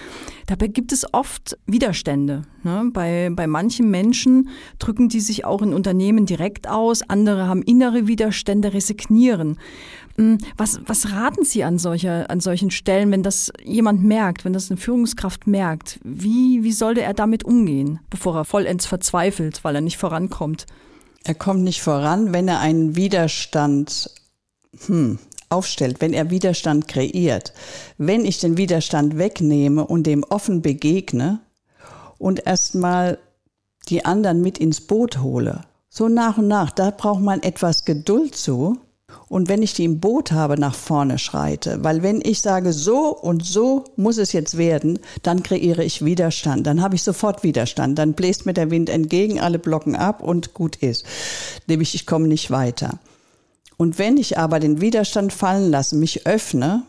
Dabei 0.47 0.67
gibt 0.67 0.93
es 0.93 1.13
oft 1.13 1.57
Widerstände. 1.65 2.43
Ne? 2.63 2.89
Bei, 2.93 3.29
bei 3.33 3.47
manchen 3.47 3.91
Menschen 3.91 4.47
drücken 4.79 5.09
die 5.09 5.19
sich 5.19 5.43
auch 5.43 5.61
in 5.61 5.73
Unternehmen 5.73 6.25
direkt 6.25 6.69
aus, 6.69 7.01
andere 7.01 7.47
haben 7.47 7.63
innere 7.63 8.07
Widerstände, 8.07 8.73
resignieren. 8.73 9.57
Hm, 10.21 10.37
was, 10.55 10.79
was 10.85 11.11
raten 11.13 11.43
Sie 11.43 11.63
an, 11.63 11.79
solcher, 11.79 12.29
an 12.29 12.41
solchen 12.41 12.69
Stellen, 12.69 13.09
wenn 13.11 13.23
das 13.23 13.51
jemand 13.63 14.03
merkt, 14.03 14.45
wenn 14.45 14.53
das 14.53 14.69
eine 14.69 14.79
Führungskraft 14.79 15.47
merkt? 15.47 15.99
Wie, 16.03 16.61
wie 16.61 16.71
sollte 16.71 17.01
er 17.01 17.15
damit 17.15 17.43
umgehen, 17.43 17.99
bevor 18.11 18.35
er 18.35 18.45
vollends 18.45 18.85
verzweifelt, 18.85 19.63
weil 19.63 19.73
er 19.73 19.81
nicht 19.81 19.97
vorankommt? 19.97 20.67
Er 21.23 21.33
kommt 21.33 21.63
nicht 21.63 21.81
voran, 21.81 22.33
wenn 22.33 22.47
er 22.47 22.59
einen 22.59 22.95
Widerstand 22.95 24.11
hm, 24.85 25.17
aufstellt, 25.49 26.01
wenn 26.01 26.13
er 26.13 26.29
Widerstand 26.29 26.87
kreiert. 26.87 27.53
Wenn 27.97 28.23
ich 28.23 28.37
den 28.37 28.57
Widerstand 28.57 29.17
wegnehme 29.17 29.87
und 29.87 30.05
dem 30.05 30.23
offen 30.23 30.61
begegne 30.61 31.39
und 32.19 32.45
erstmal 32.45 33.17
die 33.89 34.05
anderen 34.05 34.43
mit 34.43 34.59
ins 34.59 34.81
Boot 34.81 35.17
hole, 35.17 35.61
so 35.89 36.09
nach 36.09 36.37
und 36.37 36.47
nach, 36.47 36.69
da 36.69 36.91
braucht 36.91 37.21
man 37.21 37.41
etwas 37.41 37.85
Geduld 37.85 38.35
zu 38.35 38.77
und 39.31 39.47
wenn 39.47 39.63
ich 39.63 39.73
die 39.73 39.85
im 39.85 40.01
Boot 40.01 40.33
habe, 40.33 40.59
nach 40.59 40.75
vorne 40.75 41.17
schreite. 41.17 41.83
Weil 41.83 42.03
wenn 42.03 42.19
ich 42.21 42.41
sage, 42.41 42.73
so 42.73 43.15
und 43.15 43.45
so 43.45 43.85
muss 43.95 44.17
es 44.17 44.33
jetzt 44.33 44.57
werden, 44.57 44.99
dann 45.23 45.41
kreiere 45.41 45.85
ich 45.85 46.03
Widerstand. 46.03 46.67
Dann 46.67 46.81
habe 46.81 46.95
ich 46.95 47.03
sofort 47.03 47.41
Widerstand. 47.41 47.97
Dann 47.97 48.11
bläst 48.11 48.45
mir 48.45 48.53
der 48.53 48.71
Wind 48.71 48.89
entgegen, 48.89 49.39
alle 49.39 49.57
blocken 49.57 49.95
ab 49.95 50.21
und 50.21 50.53
gut 50.53 50.75
ist. 50.75 51.05
Nämlich, 51.67 51.95
ich 51.95 52.05
komme 52.05 52.27
nicht 52.27 52.51
weiter. 52.51 52.99
Und 53.77 53.97
wenn 53.97 54.17
ich 54.17 54.37
aber 54.37 54.59
den 54.59 54.81
Widerstand 54.81 55.31
fallen 55.31 55.71
lasse, 55.71 55.95
mich 55.95 56.27
öffne, 56.27 56.83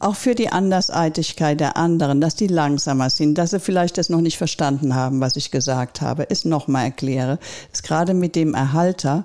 auch 0.00 0.16
für 0.16 0.34
die 0.34 0.50
Andersartigkeit 0.50 1.60
der 1.60 1.76
anderen, 1.76 2.20
dass 2.20 2.34
die 2.34 2.46
langsamer 2.46 3.10
sind, 3.10 3.38
dass 3.38 3.50
sie 3.50 3.60
vielleicht 3.60 3.96
das 3.96 4.10
noch 4.10 4.20
nicht 4.20 4.38
verstanden 4.38 4.94
haben, 4.94 5.20
was 5.20 5.36
ich 5.36 5.50
gesagt 5.50 6.00
habe, 6.00 6.28
es 6.28 6.44
nochmal 6.44 6.84
erkläre, 6.84 7.38
ist 7.72 7.84
gerade 7.84 8.12
mit 8.12 8.36
dem 8.36 8.54
Erhalter, 8.54 9.24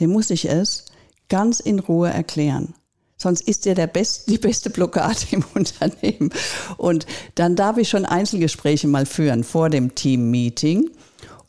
dem 0.00 0.10
muss 0.10 0.30
ich 0.30 0.48
es 0.48 0.86
ganz 1.28 1.60
in 1.60 1.78
Ruhe 1.78 2.10
erklären. 2.10 2.74
Sonst 3.16 3.42
ist 3.48 3.66
er 3.66 3.74
der 3.74 3.88
best, 3.88 4.30
die 4.30 4.38
beste 4.38 4.70
Blockade 4.70 5.18
im 5.32 5.44
Unternehmen. 5.54 6.30
Und 6.76 7.06
dann 7.34 7.56
darf 7.56 7.76
ich 7.76 7.88
schon 7.88 8.04
Einzelgespräche 8.04 8.86
mal 8.86 9.06
führen 9.06 9.42
vor 9.44 9.70
dem 9.70 9.94
Team-Meeting, 9.94 10.90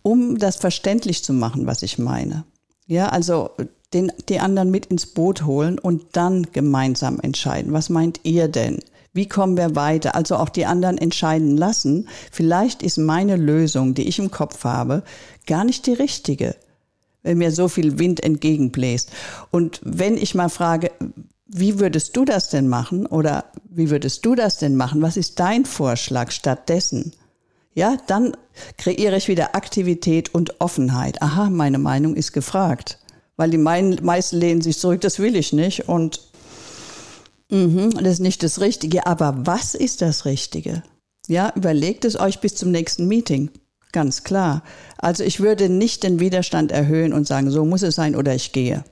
um 0.01 0.39
das 0.39 0.55
verständlich 0.55 1.23
zu 1.23 1.33
machen, 1.33 1.67
was 1.67 1.83
ich 1.83 1.99
meine. 1.99 2.43
Ja, 2.87 3.09
also 3.09 3.51
den, 3.93 4.11
die 4.29 4.39
anderen 4.39 4.71
mit 4.71 4.87
ins 4.87 5.05
Boot 5.05 5.45
holen 5.45 5.77
und 5.77 6.03
dann 6.13 6.47
gemeinsam 6.51 7.19
entscheiden. 7.19 7.71
Was 7.71 7.89
meint 7.89 8.21
ihr 8.23 8.47
denn? 8.47 8.79
Wie 9.13 9.27
kommen 9.27 9.57
wir 9.57 9.75
weiter? 9.75 10.15
Also 10.15 10.37
auch 10.37 10.49
die 10.49 10.65
anderen 10.65 10.97
entscheiden 10.97 11.57
lassen. 11.57 12.07
Vielleicht 12.31 12.83
ist 12.83 12.97
meine 12.97 13.35
Lösung, 13.35 13.93
die 13.93 14.07
ich 14.07 14.19
im 14.19 14.31
Kopf 14.31 14.63
habe, 14.63 15.03
gar 15.47 15.63
nicht 15.63 15.85
die 15.87 15.93
richtige 15.93 16.55
wenn 17.23 17.37
mir 17.37 17.51
so 17.51 17.67
viel 17.67 17.99
Wind 17.99 18.23
entgegenbläst. 18.23 19.11
Und 19.51 19.81
wenn 19.83 20.17
ich 20.17 20.35
mal 20.35 20.49
frage, 20.49 20.91
wie 21.45 21.79
würdest 21.79 22.15
du 22.15 22.25
das 22.25 22.49
denn 22.49 22.67
machen 22.67 23.05
oder 23.05 23.45
wie 23.69 23.89
würdest 23.89 24.25
du 24.25 24.35
das 24.35 24.57
denn 24.57 24.75
machen? 24.75 25.01
Was 25.01 25.17
ist 25.17 25.39
dein 25.39 25.65
Vorschlag 25.65 26.31
stattdessen? 26.31 27.13
Ja, 27.73 27.97
dann 28.07 28.35
kreiere 28.77 29.17
ich 29.17 29.27
wieder 29.27 29.55
Aktivität 29.55 30.33
und 30.33 30.59
Offenheit. 30.59 31.21
Aha, 31.21 31.49
meine 31.49 31.79
Meinung 31.79 32.15
ist 32.15 32.33
gefragt. 32.33 32.99
Weil 33.35 33.51
die 33.51 33.57
meisten 33.57 34.37
lehnen 34.37 34.61
sich 34.61 34.77
zurück, 34.77 35.01
das 35.01 35.19
will 35.19 35.35
ich 35.35 35.53
nicht 35.53 35.87
und 35.87 36.21
mh, 37.49 38.01
das 38.01 38.13
ist 38.13 38.19
nicht 38.19 38.43
das 38.43 38.59
Richtige. 38.59 39.07
Aber 39.07 39.33
was 39.45 39.75
ist 39.75 40.01
das 40.01 40.25
Richtige? 40.25 40.83
Ja, 41.27 41.53
überlegt 41.55 42.05
es 42.05 42.19
euch 42.19 42.41
bis 42.41 42.55
zum 42.55 42.71
nächsten 42.71 43.07
Meeting. 43.07 43.49
Ganz 43.91 44.23
klar. 44.23 44.63
Also 44.97 45.23
ich 45.23 45.39
würde 45.39 45.69
nicht 45.69 46.03
den 46.03 46.19
Widerstand 46.19 46.71
erhöhen 46.71 47.13
und 47.13 47.25
sagen, 47.25 47.49
so 47.49 47.65
muss 47.65 47.81
es 47.81 47.95
sein 47.95 48.15
oder 48.15 48.35
ich 48.35 48.51
gehe. 48.51 48.83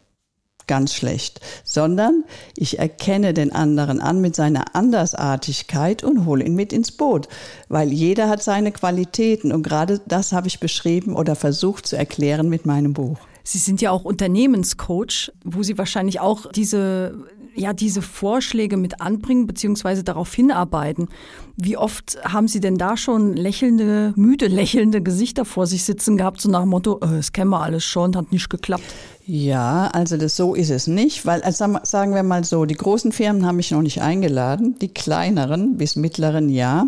Ganz 0.66 0.94
schlecht. 0.94 1.40
Sondern 1.64 2.26
ich 2.56 2.80
erkenne 2.80 3.34
den 3.34 3.54
anderen 3.54 4.02
an 4.02 4.20
mit 4.20 4.36
seiner 4.36 4.76
Andersartigkeit 4.76 6.04
und 6.04 6.26
hole 6.26 6.44
ihn 6.44 6.56
mit 6.56 6.74
ins 6.74 6.92
Boot. 6.92 7.30
Weil 7.70 7.94
jeder 7.94 8.28
hat 8.28 8.44
seine 8.44 8.72
Qualitäten 8.72 9.52
und 9.54 9.64
gerade 9.64 10.02
das 10.08 10.34
habe 10.34 10.48
ich 10.48 10.60
beschrieben 10.60 11.16
oder 11.16 11.36
versucht 11.36 11.86
zu 11.88 11.96
erklären 11.96 12.50
mit 12.50 12.66
meinem 12.66 12.94
Buch. 12.94 13.20
Sie 13.44 13.60
sind 13.60 13.80
ja 13.82 13.92
auch 13.92 14.04
Unternehmenscoach, 14.04 15.32
wo 15.46 15.64
Sie 15.64 15.78
wahrscheinlich 15.78 16.20
auch 16.20 16.52
diese 16.52 17.18
ja 17.58 17.74
diese 17.74 18.02
Vorschläge 18.02 18.78
mit 18.78 19.02
anbringen 19.02 19.48
beziehungsweise 19.48 20.04
darauf 20.04 20.34
hinarbeiten. 20.34 21.10
Wie 21.56 21.78
oft 21.78 22.18
haben 22.24 22.48
Sie 22.48 22.60
denn 22.60 22.78
da 22.78 22.98
schon 22.98 23.36
lächelnde, 23.36 24.14
müde 24.16 24.48
lächelnde 24.48 25.02
Gesichter 25.02 25.46
vor 25.46 25.68
sich 25.68 25.84
sitzen 25.84 26.18
gehabt, 26.18 26.42
so 26.42 26.50
nach 26.50 26.62
dem 26.62 26.70
Motto, 26.70 27.00
äh, 27.02 27.18
das 27.18 27.34
kennen 27.34 27.50
wir 27.50 27.62
alles 27.62 27.84
schon, 27.84 28.16
hat 28.16 28.32
nicht 28.32 28.50
geklappt? 28.50 28.84
Ja, 29.26 29.88
also 29.88 30.16
das 30.16 30.38
so 30.38 30.56
ist 30.56 30.70
es 30.70 30.88
nicht, 30.88 31.26
weil 31.26 31.42
also 31.42 31.66
sagen 31.84 32.16
wir 32.16 32.24
mal 32.24 32.46
so, 32.46 32.66
die 32.66 32.76
großen 32.76 33.12
Firmen 33.12 33.46
haben 33.46 33.58
mich 33.58 33.72
noch 33.72 33.82
nicht 33.82 34.02
eingeladen, 34.02 34.78
die 34.80 34.88
kleineren 34.88 35.78
bis 35.78 35.96
mittleren 35.98 36.50
ja. 36.50 36.88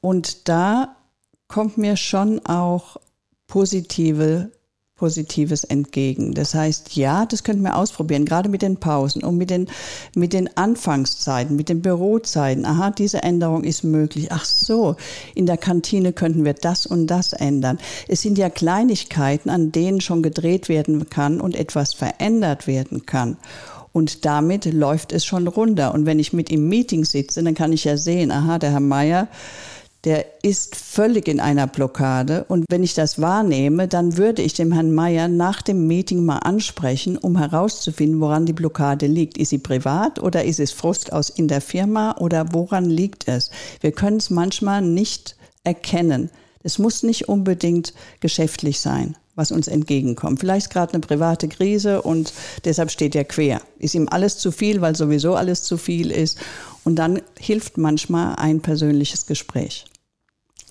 Und 0.00 0.48
da 0.48 0.96
kommt 1.46 1.78
mir 1.78 1.96
schon 1.96 2.44
auch 2.46 2.96
positive 3.46 4.50
Positives 4.98 5.64
entgegen. 5.64 6.34
Das 6.34 6.54
heißt, 6.54 6.96
ja, 6.96 7.24
das 7.24 7.44
könnten 7.44 7.62
wir 7.62 7.76
ausprobieren, 7.76 8.24
gerade 8.24 8.48
mit 8.48 8.62
den 8.62 8.76
Pausen 8.76 9.22
und 9.22 9.38
mit 9.38 9.48
den, 9.48 9.68
mit 10.14 10.32
den 10.32 10.54
Anfangszeiten, 10.56 11.56
mit 11.56 11.68
den 11.68 11.80
Bürozeiten. 11.80 12.66
Aha, 12.66 12.90
diese 12.90 13.22
Änderung 13.22 13.64
ist 13.64 13.84
möglich. 13.84 14.28
Ach 14.30 14.44
so, 14.44 14.96
in 15.34 15.46
der 15.46 15.56
Kantine 15.56 16.12
könnten 16.12 16.44
wir 16.44 16.54
das 16.54 16.84
und 16.84 17.06
das 17.06 17.32
ändern. 17.32 17.78
Es 18.08 18.22
sind 18.22 18.38
ja 18.38 18.50
Kleinigkeiten, 18.50 19.50
an 19.50 19.72
denen 19.72 20.00
schon 20.00 20.22
gedreht 20.22 20.68
werden 20.68 21.08
kann 21.08 21.40
und 21.40 21.54
etwas 21.54 21.94
verändert 21.94 22.66
werden 22.66 23.06
kann. 23.06 23.36
Und 23.92 24.24
damit 24.24 24.64
läuft 24.64 25.12
es 25.12 25.24
schon 25.24 25.46
runter. 25.46 25.94
Und 25.94 26.06
wenn 26.06 26.18
ich 26.18 26.32
mit 26.32 26.50
im 26.50 26.68
Meeting 26.68 27.04
sitze, 27.04 27.42
dann 27.42 27.54
kann 27.54 27.72
ich 27.72 27.84
ja 27.84 27.96
sehen, 27.96 28.30
aha, 28.30 28.58
der 28.58 28.72
Herr 28.72 28.80
Meier, 28.80 29.28
der 30.04 30.24
ist 30.42 30.76
völlig 30.76 31.26
in 31.26 31.40
einer 31.40 31.66
Blockade. 31.66 32.44
Und 32.48 32.64
wenn 32.70 32.84
ich 32.84 32.94
das 32.94 33.20
wahrnehme, 33.20 33.88
dann 33.88 34.16
würde 34.16 34.42
ich 34.42 34.54
dem 34.54 34.72
Herrn 34.72 34.94
Meier 34.94 35.28
nach 35.28 35.60
dem 35.60 35.86
Meeting 35.86 36.24
mal 36.24 36.38
ansprechen, 36.38 37.18
um 37.18 37.36
herauszufinden, 37.36 38.20
woran 38.20 38.46
die 38.46 38.52
Blockade 38.52 39.06
liegt. 39.06 39.36
Ist 39.36 39.50
sie 39.50 39.58
privat 39.58 40.20
oder 40.20 40.44
ist 40.44 40.60
es 40.60 40.72
Frust 40.72 41.12
aus 41.12 41.30
in 41.30 41.48
der 41.48 41.60
Firma 41.60 42.16
oder 42.18 42.52
woran 42.52 42.84
liegt 42.84 43.26
es? 43.26 43.50
Wir 43.80 43.92
können 43.92 44.18
es 44.18 44.30
manchmal 44.30 44.82
nicht 44.82 45.36
erkennen. 45.64 46.30
Es 46.62 46.78
muss 46.78 47.02
nicht 47.02 47.28
unbedingt 47.28 47.92
geschäftlich 48.20 48.80
sein, 48.80 49.16
was 49.34 49.52
uns 49.52 49.68
entgegenkommt. 49.68 50.40
Vielleicht 50.40 50.70
gerade 50.70 50.94
eine 50.94 51.00
private 51.00 51.48
Krise 51.48 52.02
und 52.02 52.32
deshalb 52.64 52.90
steht 52.90 53.14
er 53.14 53.24
quer. 53.24 53.60
Ist 53.78 53.94
ihm 53.94 54.08
alles 54.08 54.38
zu 54.38 54.52
viel, 54.52 54.80
weil 54.80 54.96
sowieso 54.96 55.34
alles 55.34 55.62
zu 55.62 55.76
viel 55.76 56.10
ist. 56.10 56.38
Und 56.84 56.96
dann 56.96 57.20
hilft 57.38 57.78
manchmal 57.78 58.36
ein 58.36 58.60
persönliches 58.60 59.26
Gespräch. 59.26 59.84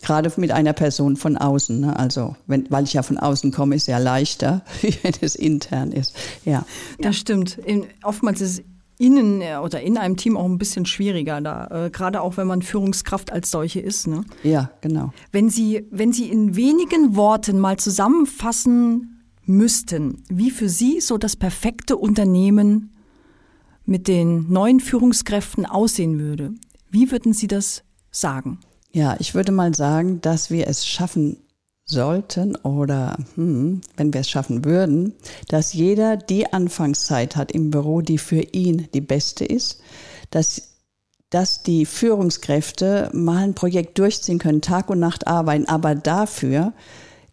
Gerade 0.07 0.31
mit 0.37 0.51
einer 0.51 0.71
Person 0.71 1.17
von 1.17 1.35
außen. 1.35 1.81
Ne? 1.81 1.99
Also, 1.99 2.37
wenn, 2.45 2.65
weil 2.71 2.85
ich 2.85 2.93
ja 2.93 3.03
von 3.03 3.17
außen 3.17 3.51
komme, 3.51 3.75
ist 3.75 3.83
es 3.83 3.87
ja 3.87 3.97
leichter, 3.97 4.61
wenn 4.81 5.13
es 5.19 5.35
intern 5.35 5.91
ist. 5.91 6.15
Ja. 6.45 6.65
Das 6.99 7.17
stimmt. 7.17 7.57
In, 7.57 7.85
oftmals 8.03 8.39
ist 8.39 8.59
es 8.59 8.63
innen 8.97 9.41
äh, 9.41 9.57
oder 9.57 9.81
in 9.81 9.97
einem 9.97 10.15
Team 10.15 10.37
auch 10.37 10.45
ein 10.45 10.57
bisschen 10.57 10.85
schwieriger 10.85 11.41
da, 11.41 11.87
äh, 11.87 11.89
gerade 11.89 12.21
auch 12.21 12.37
wenn 12.37 12.47
man 12.47 12.61
Führungskraft 12.61 13.33
als 13.33 13.51
solche 13.51 13.81
ist. 13.81 14.07
Ne? 14.07 14.23
Ja, 14.43 14.71
genau. 14.79 15.11
Wenn 15.33 15.49
Sie, 15.49 15.85
wenn 15.91 16.13
Sie 16.13 16.29
in 16.29 16.55
wenigen 16.55 17.17
Worten 17.17 17.59
mal 17.59 17.75
zusammenfassen 17.75 19.25
müssten, 19.43 20.23
wie 20.29 20.51
für 20.51 20.69
Sie 20.69 21.01
so 21.01 21.17
das 21.17 21.35
perfekte 21.35 21.97
Unternehmen 21.97 22.91
mit 23.85 24.07
den 24.07 24.49
neuen 24.49 24.79
Führungskräften 24.79 25.65
aussehen 25.65 26.17
würde, 26.17 26.53
wie 26.89 27.11
würden 27.11 27.33
Sie 27.33 27.47
das 27.47 27.83
sagen? 28.09 28.59
Ja, 28.91 29.15
ich 29.19 29.35
würde 29.35 29.51
mal 29.51 29.75
sagen, 29.75 30.21
dass 30.21 30.49
wir 30.49 30.67
es 30.67 30.87
schaffen 30.87 31.37
sollten 31.85 32.55
oder 32.57 33.17
hm, 33.35 33.81
wenn 33.95 34.13
wir 34.13 34.21
es 34.21 34.29
schaffen 34.29 34.65
würden, 34.65 35.13
dass 35.47 35.73
jeder 35.73 36.17
die 36.17 36.51
Anfangszeit 36.51 37.35
hat 37.35 37.51
im 37.51 37.71
Büro, 37.71 38.01
die 38.01 38.17
für 38.17 38.41
ihn 38.41 38.87
die 38.93 39.01
beste 39.01 39.45
ist, 39.45 39.79
dass 40.29 40.73
dass 41.29 41.61
die 41.61 41.85
Führungskräfte 41.85 43.09
mal 43.13 43.43
ein 43.43 43.53
Projekt 43.53 43.99
durchziehen 43.99 44.39
können, 44.39 44.61
Tag 44.61 44.89
und 44.89 44.99
Nacht 44.99 45.27
arbeiten, 45.27 45.67
aber 45.67 45.93
dafür 45.93 46.71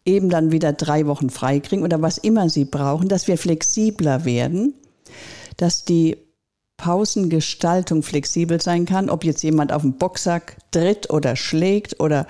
eben 0.05 0.31
dann 0.31 0.51
wieder 0.51 0.73
drei 0.73 1.07
Wochen 1.07 1.31
frei 1.31 1.61
kriegen 1.61 1.83
oder 1.83 2.03
was 2.03 2.19
immer 2.19 2.49
sie 2.49 2.65
brauchen, 2.65 3.09
dass 3.09 3.29
wir 3.29 3.39
flexibler 3.39 4.25
werden, 4.25 4.75
dass 5.57 5.85
die 5.85 6.17
Pausengestaltung 6.77 8.03
flexibel 8.03 8.61
sein 8.61 8.85
kann, 8.85 9.09
ob 9.09 9.25
jetzt 9.25 9.43
jemand 9.43 9.73
auf 9.73 9.83
den 9.83 9.97
Boxsack 9.97 10.57
tritt 10.71 11.11
oder 11.11 11.37
schlägt 11.37 12.01
oder 12.01 12.27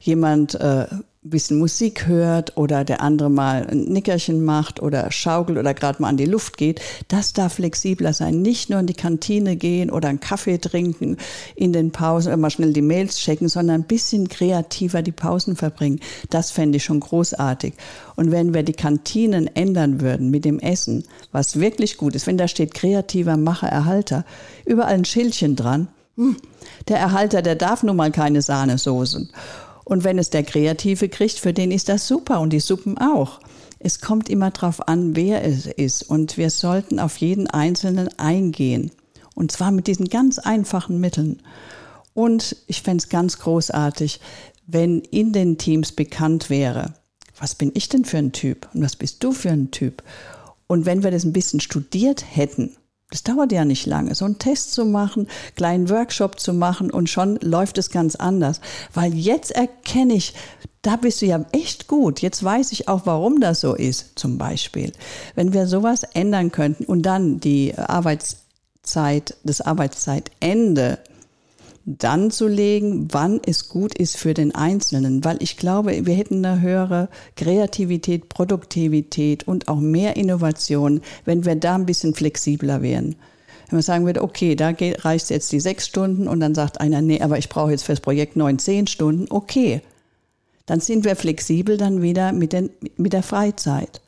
jemand 0.00 0.54
äh, 0.54 0.86
bisschen 1.30 1.58
Musik 1.58 2.06
hört 2.06 2.56
oder 2.56 2.84
der 2.84 3.00
andere 3.00 3.30
mal 3.30 3.66
ein 3.66 3.84
Nickerchen 3.84 4.44
macht 4.44 4.80
oder 4.80 5.10
schaukelt 5.10 5.58
oder 5.58 5.74
gerade 5.74 6.00
mal 6.00 6.08
an 6.08 6.16
die 6.16 6.26
Luft 6.26 6.56
geht, 6.56 6.80
das 7.08 7.32
darf 7.32 7.54
flexibler 7.54 8.12
sein. 8.12 8.42
Nicht 8.42 8.70
nur 8.70 8.80
in 8.80 8.86
die 8.86 8.94
Kantine 8.94 9.56
gehen 9.56 9.90
oder 9.90 10.08
einen 10.08 10.20
Kaffee 10.20 10.58
trinken 10.58 11.16
in 11.54 11.72
den 11.72 11.90
Pausen 11.90 12.38
mal 12.40 12.50
schnell 12.50 12.72
die 12.72 12.82
Mails 12.82 13.16
checken, 13.18 13.48
sondern 13.48 13.80
ein 13.82 13.86
bisschen 13.86 14.28
kreativer 14.28 15.02
die 15.02 15.12
Pausen 15.12 15.56
verbringen. 15.56 16.00
Das 16.30 16.50
fände 16.50 16.76
ich 16.76 16.84
schon 16.84 17.00
großartig. 17.00 17.74
Und 18.16 18.30
wenn 18.30 18.54
wir 18.54 18.62
die 18.62 18.72
Kantinen 18.72 19.48
ändern 19.54 20.00
würden 20.00 20.30
mit 20.30 20.44
dem 20.44 20.58
Essen, 20.58 21.04
was 21.32 21.58
wirklich 21.60 21.96
gut 21.96 22.14
ist, 22.14 22.26
wenn 22.26 22.38
da 22.38 22.48
steht 22.48 22.74
kreativer 22.74 23.36
Macher, 23.36 23.68
Erhalter, 23.68 24.24
überall 24.64 24.94
ein 24.94 25.04
Schildchen 25.04 25.56
dran, 25.56 25.88
hm, 26.16 26.36
der 26.88 26.98
Erhalter, 26.98 27.42
der 27.42 27.56
darf 27.56 27.82
nun 27.82 27.96
mal 27.96 28.10
keine 28.10 28.40
Sahnesoßen. 28.40 29.30
Und 29.88 30.02
wenn 30.02 30.18
es 30.18 30.30
der 30.30 30.42
Kreative 30.42 31.08
kriegt, 31.08 31.38
für 31.38 31.52
den 31.52 31.70
ist 31.70 31.88
das 31.88 32.08
super 32.08 32.40
und 32.40 32.52
die 32.52 32.58
Suppen 32.58 32.98
auch. 32.98 33.38
Es 33.78 34.00
kommt 34.00 34.28
immer 34.28 34.50
darauf 34.50 34.88
an, 34.88 35.14
wer 35.14 35.44
es 35.44 35.66
ist. 35.66 36.02
Und 36.02 36.36
wir 36.36 36.50
sollten 36.50 36.98
auf 36.98 37.18
jeden 37.18 37.46
Einzelnen 37.46 38.08
eingehen. 38.18 38.90
Und 39.36 39.52
zwar 39.52 39.70
mit 39.70 39.86
diesen 39.86 40.08
ganz 40.08 40.40
einfachen 40.40 40.98
Mitteln. 40.98 41.40
Und 42.14 42.56
ich 42.66 42.82
fände 42.82 43.02
es 43.04 43.08
ganz 43.08 43.38
großartig, 43.38 44.18
wenn 44.66 45.02
in 45.02 45.32
den 45.32 45.56
Teams 45.56 45.92
bekannt 45.92 46.50
wäre, 46.50 46.94
was 47.38 47.54
bin 47.54 47.70
ich 47.74 47.88
denn 47.88 48.04
für 48.04 48.18
ein 48.18 48.32
Typ 48.32 48.68
und 48.74 48.82
was 48.82 48.96
bist 48.96 49.22
du 49.22 49.30
für 49.30 49.50
ein 49.50 49.70
Typ? 49.70 50.02
Und 50.66 50.84
wenn 50.84 51.04
wir 51.04 51.12
das 51.12 51.22
ein 51.22 51.32
bisschen 51.32 51.60
studiert 51.60 52.24
hätten, 52.28 52.76
das 53.10 53.22
dauert 53.22 53.52
ja 53.52 53.64
nicht 53.64 53.86
lange, 53.86 54.14
so 54.14 54.24
einen 54.24 54.38
Test 54.38 54.72
zu 54.74 54.84
machen, 54.84 55.28
kleinen 55.54 55.88
Workshop 55.88 56.40
zu 56.40 56.52
machen 56.52 56.90
und 56.90 57.08
schon 57.08 57.36
läuft 57.40 57.78
es 57.78 57.90
ganz 57.90 58.16
anders. 58.16 58.60
Weil 58.94 59.14
jetzt 59.14 59.52
erkenne 59.52 60.14
ich, 60.14 60.34
da 60.82 60.96
bist 60.96 61.22
du 61.22 61.26
ja 61.26 61.44
echt 61.52 61.86
gut. 61.86 62.20
Jetzt 62.20 62.42
weiß 62.42 62.72
ich 62.72 62.88
auch, 62.88 63.06
warum 63.06 63.40
das 63.40 63.60
so 63.60 63.74
ist, 63.74 64.18
zum 64.18 64.38
Beispiel. 64.38 64.92
Wenn 65.34 65.52
wir 65.52 65.66
sowas 65.66 66.02
ändern 66.14 66.50
könnten 66.50 66.84
und 66.84 67.02
dann 67.02 67.38
die 67.38 67.76
Arbeitszeit, 67.76 69.36
das 69.44 69.60
Arbeitszeitende 69.60 70.98
dann 71.86 72.32
zu 72.32 72.48
legen, 72.48 73.06
wann 73.12 73.40
es 73.46 73.68
gut 73.68 73.94
ist 73.94 74.16
für 74.16 74.34
den 74.34 74.52
Einzelnen, 74.54 75.24
weil 75.24 75.40
ich 75.40 75.56
glaube, 75.56 76.04
wir 76.04 76.14
hätten 76.14 76.44
eine 76.44 76.60
höhere 76.60 77.08
Kreativität, 77.36 78.28
Produktivität 78.28 79.46
und 79.46 79.68
auch 79.68 79.78
mehr 79.78 80.16
Innovation, 80.16 81.00
wenn 81.24 81.44
wir 81.44 81.54
da 81.54 81.76
ein 81.76 81.86
bisschen 81.86 82.12
flexibler 82.12 82.82
wären. 82.82 83.14
Wenn 83.68 83.76
man 83.76 83.82
sagen 83.82 84.04
würde, 84.04 84.22
okay, 84.22 84.56
da 84.56 84.72
reicht 84.78 85.30
jetzt 85.30 85.52
die 85.52 85.60
sechs 85.60 85.86
Stunden 85.86 86.26
und 86.26 86.40
dann 86.40 86.56
sagt 86.56 86.80
einer, 86.80 87.02
nee, 87.02 87.20
aber 87.20 87.38
ich 87.38 87.48
brauche 87.48 87.70
jetzt 87.70 87.84
fürs 87.84 88.00
Projekt 88.00 88.34
neun, 88.34 88.58
zehn 88.58 88.88
Stunden, 88.88 89.26
okay. 89.30 89.80
Dann 90.66 90.80
sind 90.80 91.04
wir 91.04 91.14
flexibel 91.14 91.76
dann 91.76 92.02
wieder 92.02 92.32
mit, 92.32 92.52
den, 92.52 92.70
mit 92.96 93.12
der 93.12 93.22
Freizeit. 93.22 94.00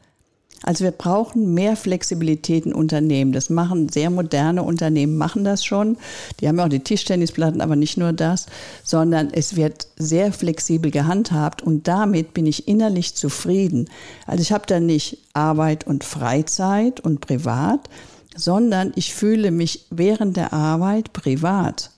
Also 0.64 0.84
wir 0.84 0.90
brauchen 0.90 1.54
mehr 1.54 1.76
Flexibilität 1.76 2.66
in 2.66 2.74
Unternehmen. 2.74 3.32
Das 3.32 3.48
machen 3.48 3.88
sehr 3.88 4.10
moderne 4.10 4.62
Unternehmen, 4.62 5.16
machen 5.16 5.44
das 5.44 5.64
schon. 5.64 5.96
Die 6.40 6.48
haben 6.48 6.58
ja 6.58 6.64
auch 6.64 6.68
die 6.68 6.80
Tischtennisplatten, 6.80 7.60
aber 7.60 7.76
nicht 7.76 7.96
nur 7.96 8.12
das, 8.12 8.46
sondern 8.82 9.30
es 9.32 9.54
wird 9.54 9.86
sehr 9.96 10.32
flexibel 10.32 10.90
gehandhabt 10.90 11.62
und 11.62 11.86
damit 11.86 12.34
bin 12.34 12.46
ich 12.46 12.66
innerlich 12.66 13.14
zufrieden. 13.14 13.88
Also 14.26 14.42
ich 14.42 14.52
habe 14.52 14.64
da 14.66 14.80
nicht 14.80 15.18
Arbeit 15.32 15.86
und 15.86 16.02
Freizeit 16.02 17.00
und 17.00 17.20
privat, 17.20 17.88
sondern 18.34 18.92
ich 18.96 19.14
fühle 19.14 19.50
mich 19.50 19.86
während 19.90 20.36
der 20.36 20.52
Arbeit 20.52 21.12
privat 21.12 21.90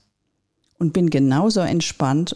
und 0.77 0.93
bin 0.93 1.09
genauso 1.09 1.61
entspannt 1.61 2.35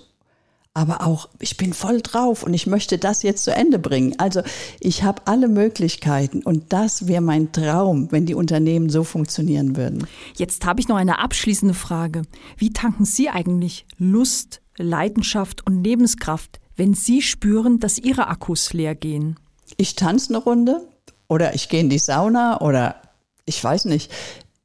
aber 0.75 1.07
auch, 1.07 1.29
ich 1.39 1.55
bin 1.55 1.73
voll 1.73 2.01
drauf 2.01 2.43
und 2.43 2.53
ich 2.53 2.67
möchte 2.67 2.97
das 2.97 3.23
jetzt 3.23 3.45
zu 3.45 3.55
Ende 3.55 3.79
bringen. 3.79 4.13
Also 4.19 4.41
ich 4.81 5.03
habe 5.03 5.21
alle 5.25 5.47
Möglichkeiten 5.47 6.43
und 6.43 6.73
das 6.73 7.07
wäre 7.07 7.21
mein 7.21 7.53
Traum, 7.53 8.11
wenn 8.11 8.25
die 8.25 8.35
Unternehmen 8.35 8.89
so 8.89 9.05
funktionieren 9.05 9.77
würden. 9.77 10.05
Jetzt 10.35 10.65
habe 10.65 10.81
ich 10.81 10.89
noch 10.89 10.97
eine 10.97 11.19
abschließende 11.19 11.73
Frage. 11.73 12.23
Wie 12.57 12.73
tanken 12.73 13.05
Sie 13.05 13.29
eigentlich 13.29 13.85
Lust, 13.97 14.61
Leidenschaft 14.77 15.65
und 15.65 15.81
Lebenskraft, 15.81 16.59
wenn 16.75 16.93
Sie 16.93 17.21
spüren, 17.21 17.79
dass 17.79 17.97
Ihre 17.97 18.27
Akkus 18.27 18.73
leer 18.73 18.95
gehen? 18.95 19.39
Ich 19.77 19.95
tanze 19.95 20.35
eine 20.35 20.43
Runde 20.43 20.81
oder 21.29 21.55
ich 21.55 21.69
gehe 21.69 21.79
in 21.79 21.89
die 21.89 21.99
Sauna 21.99 22.59
oder 22.59 23.01
ich 23.45 23.63
weiß 23.63 23.85
nicht. 23.85 24.11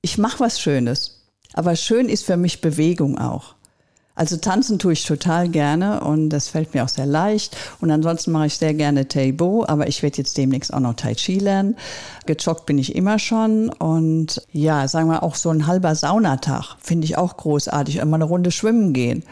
Ich 0.03 0.19
mache 0.19 0.41
was 0.41 0.61
Schönes. 0.61 1.29
Aber 1.53 1.77
schön 1.77 2.09
ist 2.09 2.25
für 2.25 2.37
mich 2.37 2.61
Bewegung 2.61 3.17
auch. 3.17 3.55
Also 4.21 4.37
tanzen 4.37 4.79
tue 4.79 4.93
ich 4.93 5.07
total 5.07 5.49
gerne 5.49 6.01
und 6.01 6.29
das 6.29 6.49
fällt 6.49 6.75
mir 6.75 6.85
auch 6.85 6.91
sehr 6.91 7.07
leicht. 7.07 7.57
Und 7.81 7.91
ansonsten 7.91 8.33
mache 8.33 8.49
ich 8.49 8.59
sehr 8.59 8.75
gerne 8.75 9.09
Taibo, 9.09 9.65
aber 9.67 9.89
ich 9.89 10.03
werde 10.03 10.19
jetzt 10.19 10.37
demnächst 10.37 10.75
auch 10.75 10.81
noch 10.81 10.93
Tai 10.93 11.15
Chi 11.15 11.39
lernen. 11.39 11.75
Gejoggt 12.27 12.67
bin 12.67 12.77
ich 12.77 12.95
immer 12.95 13.19
schon 13.19 13.71
und 13.71 14.43
ja, 14.53 14.87
sagen 14.89 15.09
wir 15.09 15.23
auch 15.23 15.37
so 15.37 15.49
ein 15.49 15.67
halber 15.67 15.95
Saunatag 15.95 16.77
finde 16.83 17.07
ich 17.07 17.17
auch 17.17 17.39
großartig. 17.39 17.97
Immer 17.97 18.17
eine 18.17 18.25
Runde 18.25 18.51
schwimmen 18.51 18.93
gehen. 18.93 19.23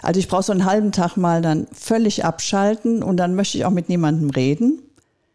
Also 0.00 0.18
ich 0.18 0.28
brauche 0.28 0.44
so 0.44 0.52
einen 0.52 0.64
halben 0.64 0.92
Tag 0.92 1.18
mal 1.18 1.42
dann 1.42 1.66
völlig 1.74 2.24
abschalten 2.24 3.02
und 3.02 3.18
dann 3.18 3.34
möchte 3.34 3.58
ich 3.58 3.66
auch 3.66 3.70
mit 3.70 3.90
niemandem 3.90 4.30
reden. 4.30 4.80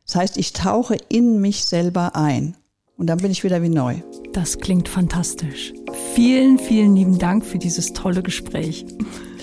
Das 0.08 0.16
heißt, 0.16 0.38
ich 0.38 0.52
tauche 0.52 0.98
in 1.10 1.42
mich 1.42 1.66
selber 1.66 2.16
ein 2.16 2.56
und 2.98 3.06
dann 3.06 3.20
bin 3.20 3.30
ich 3.30 3.44
wieder 3.44 3.62
wie 3.62 3.70
neu. 3.70 3.98
Das 4.36 4.60
klingt 4.60 4.90
fantastisch. 4.90 5.72
Vielen, 6.14 6.60
vielen 6.60 6.94
lieben 6.94 7.18
Dank 7.18 7.46
für 7.46 7.58
dieses 7.58 7.94
tolle 7.94 8.22
Gespräch. 8.22 8.86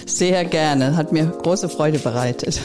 Sehr 0.04 0.44
gerne, 0.44 0.96
hat 0.96 1.12
mir 1.12 1.24
große 1.24 1.70
Freude 1.70 1.98
bereitet. 1.98 2.60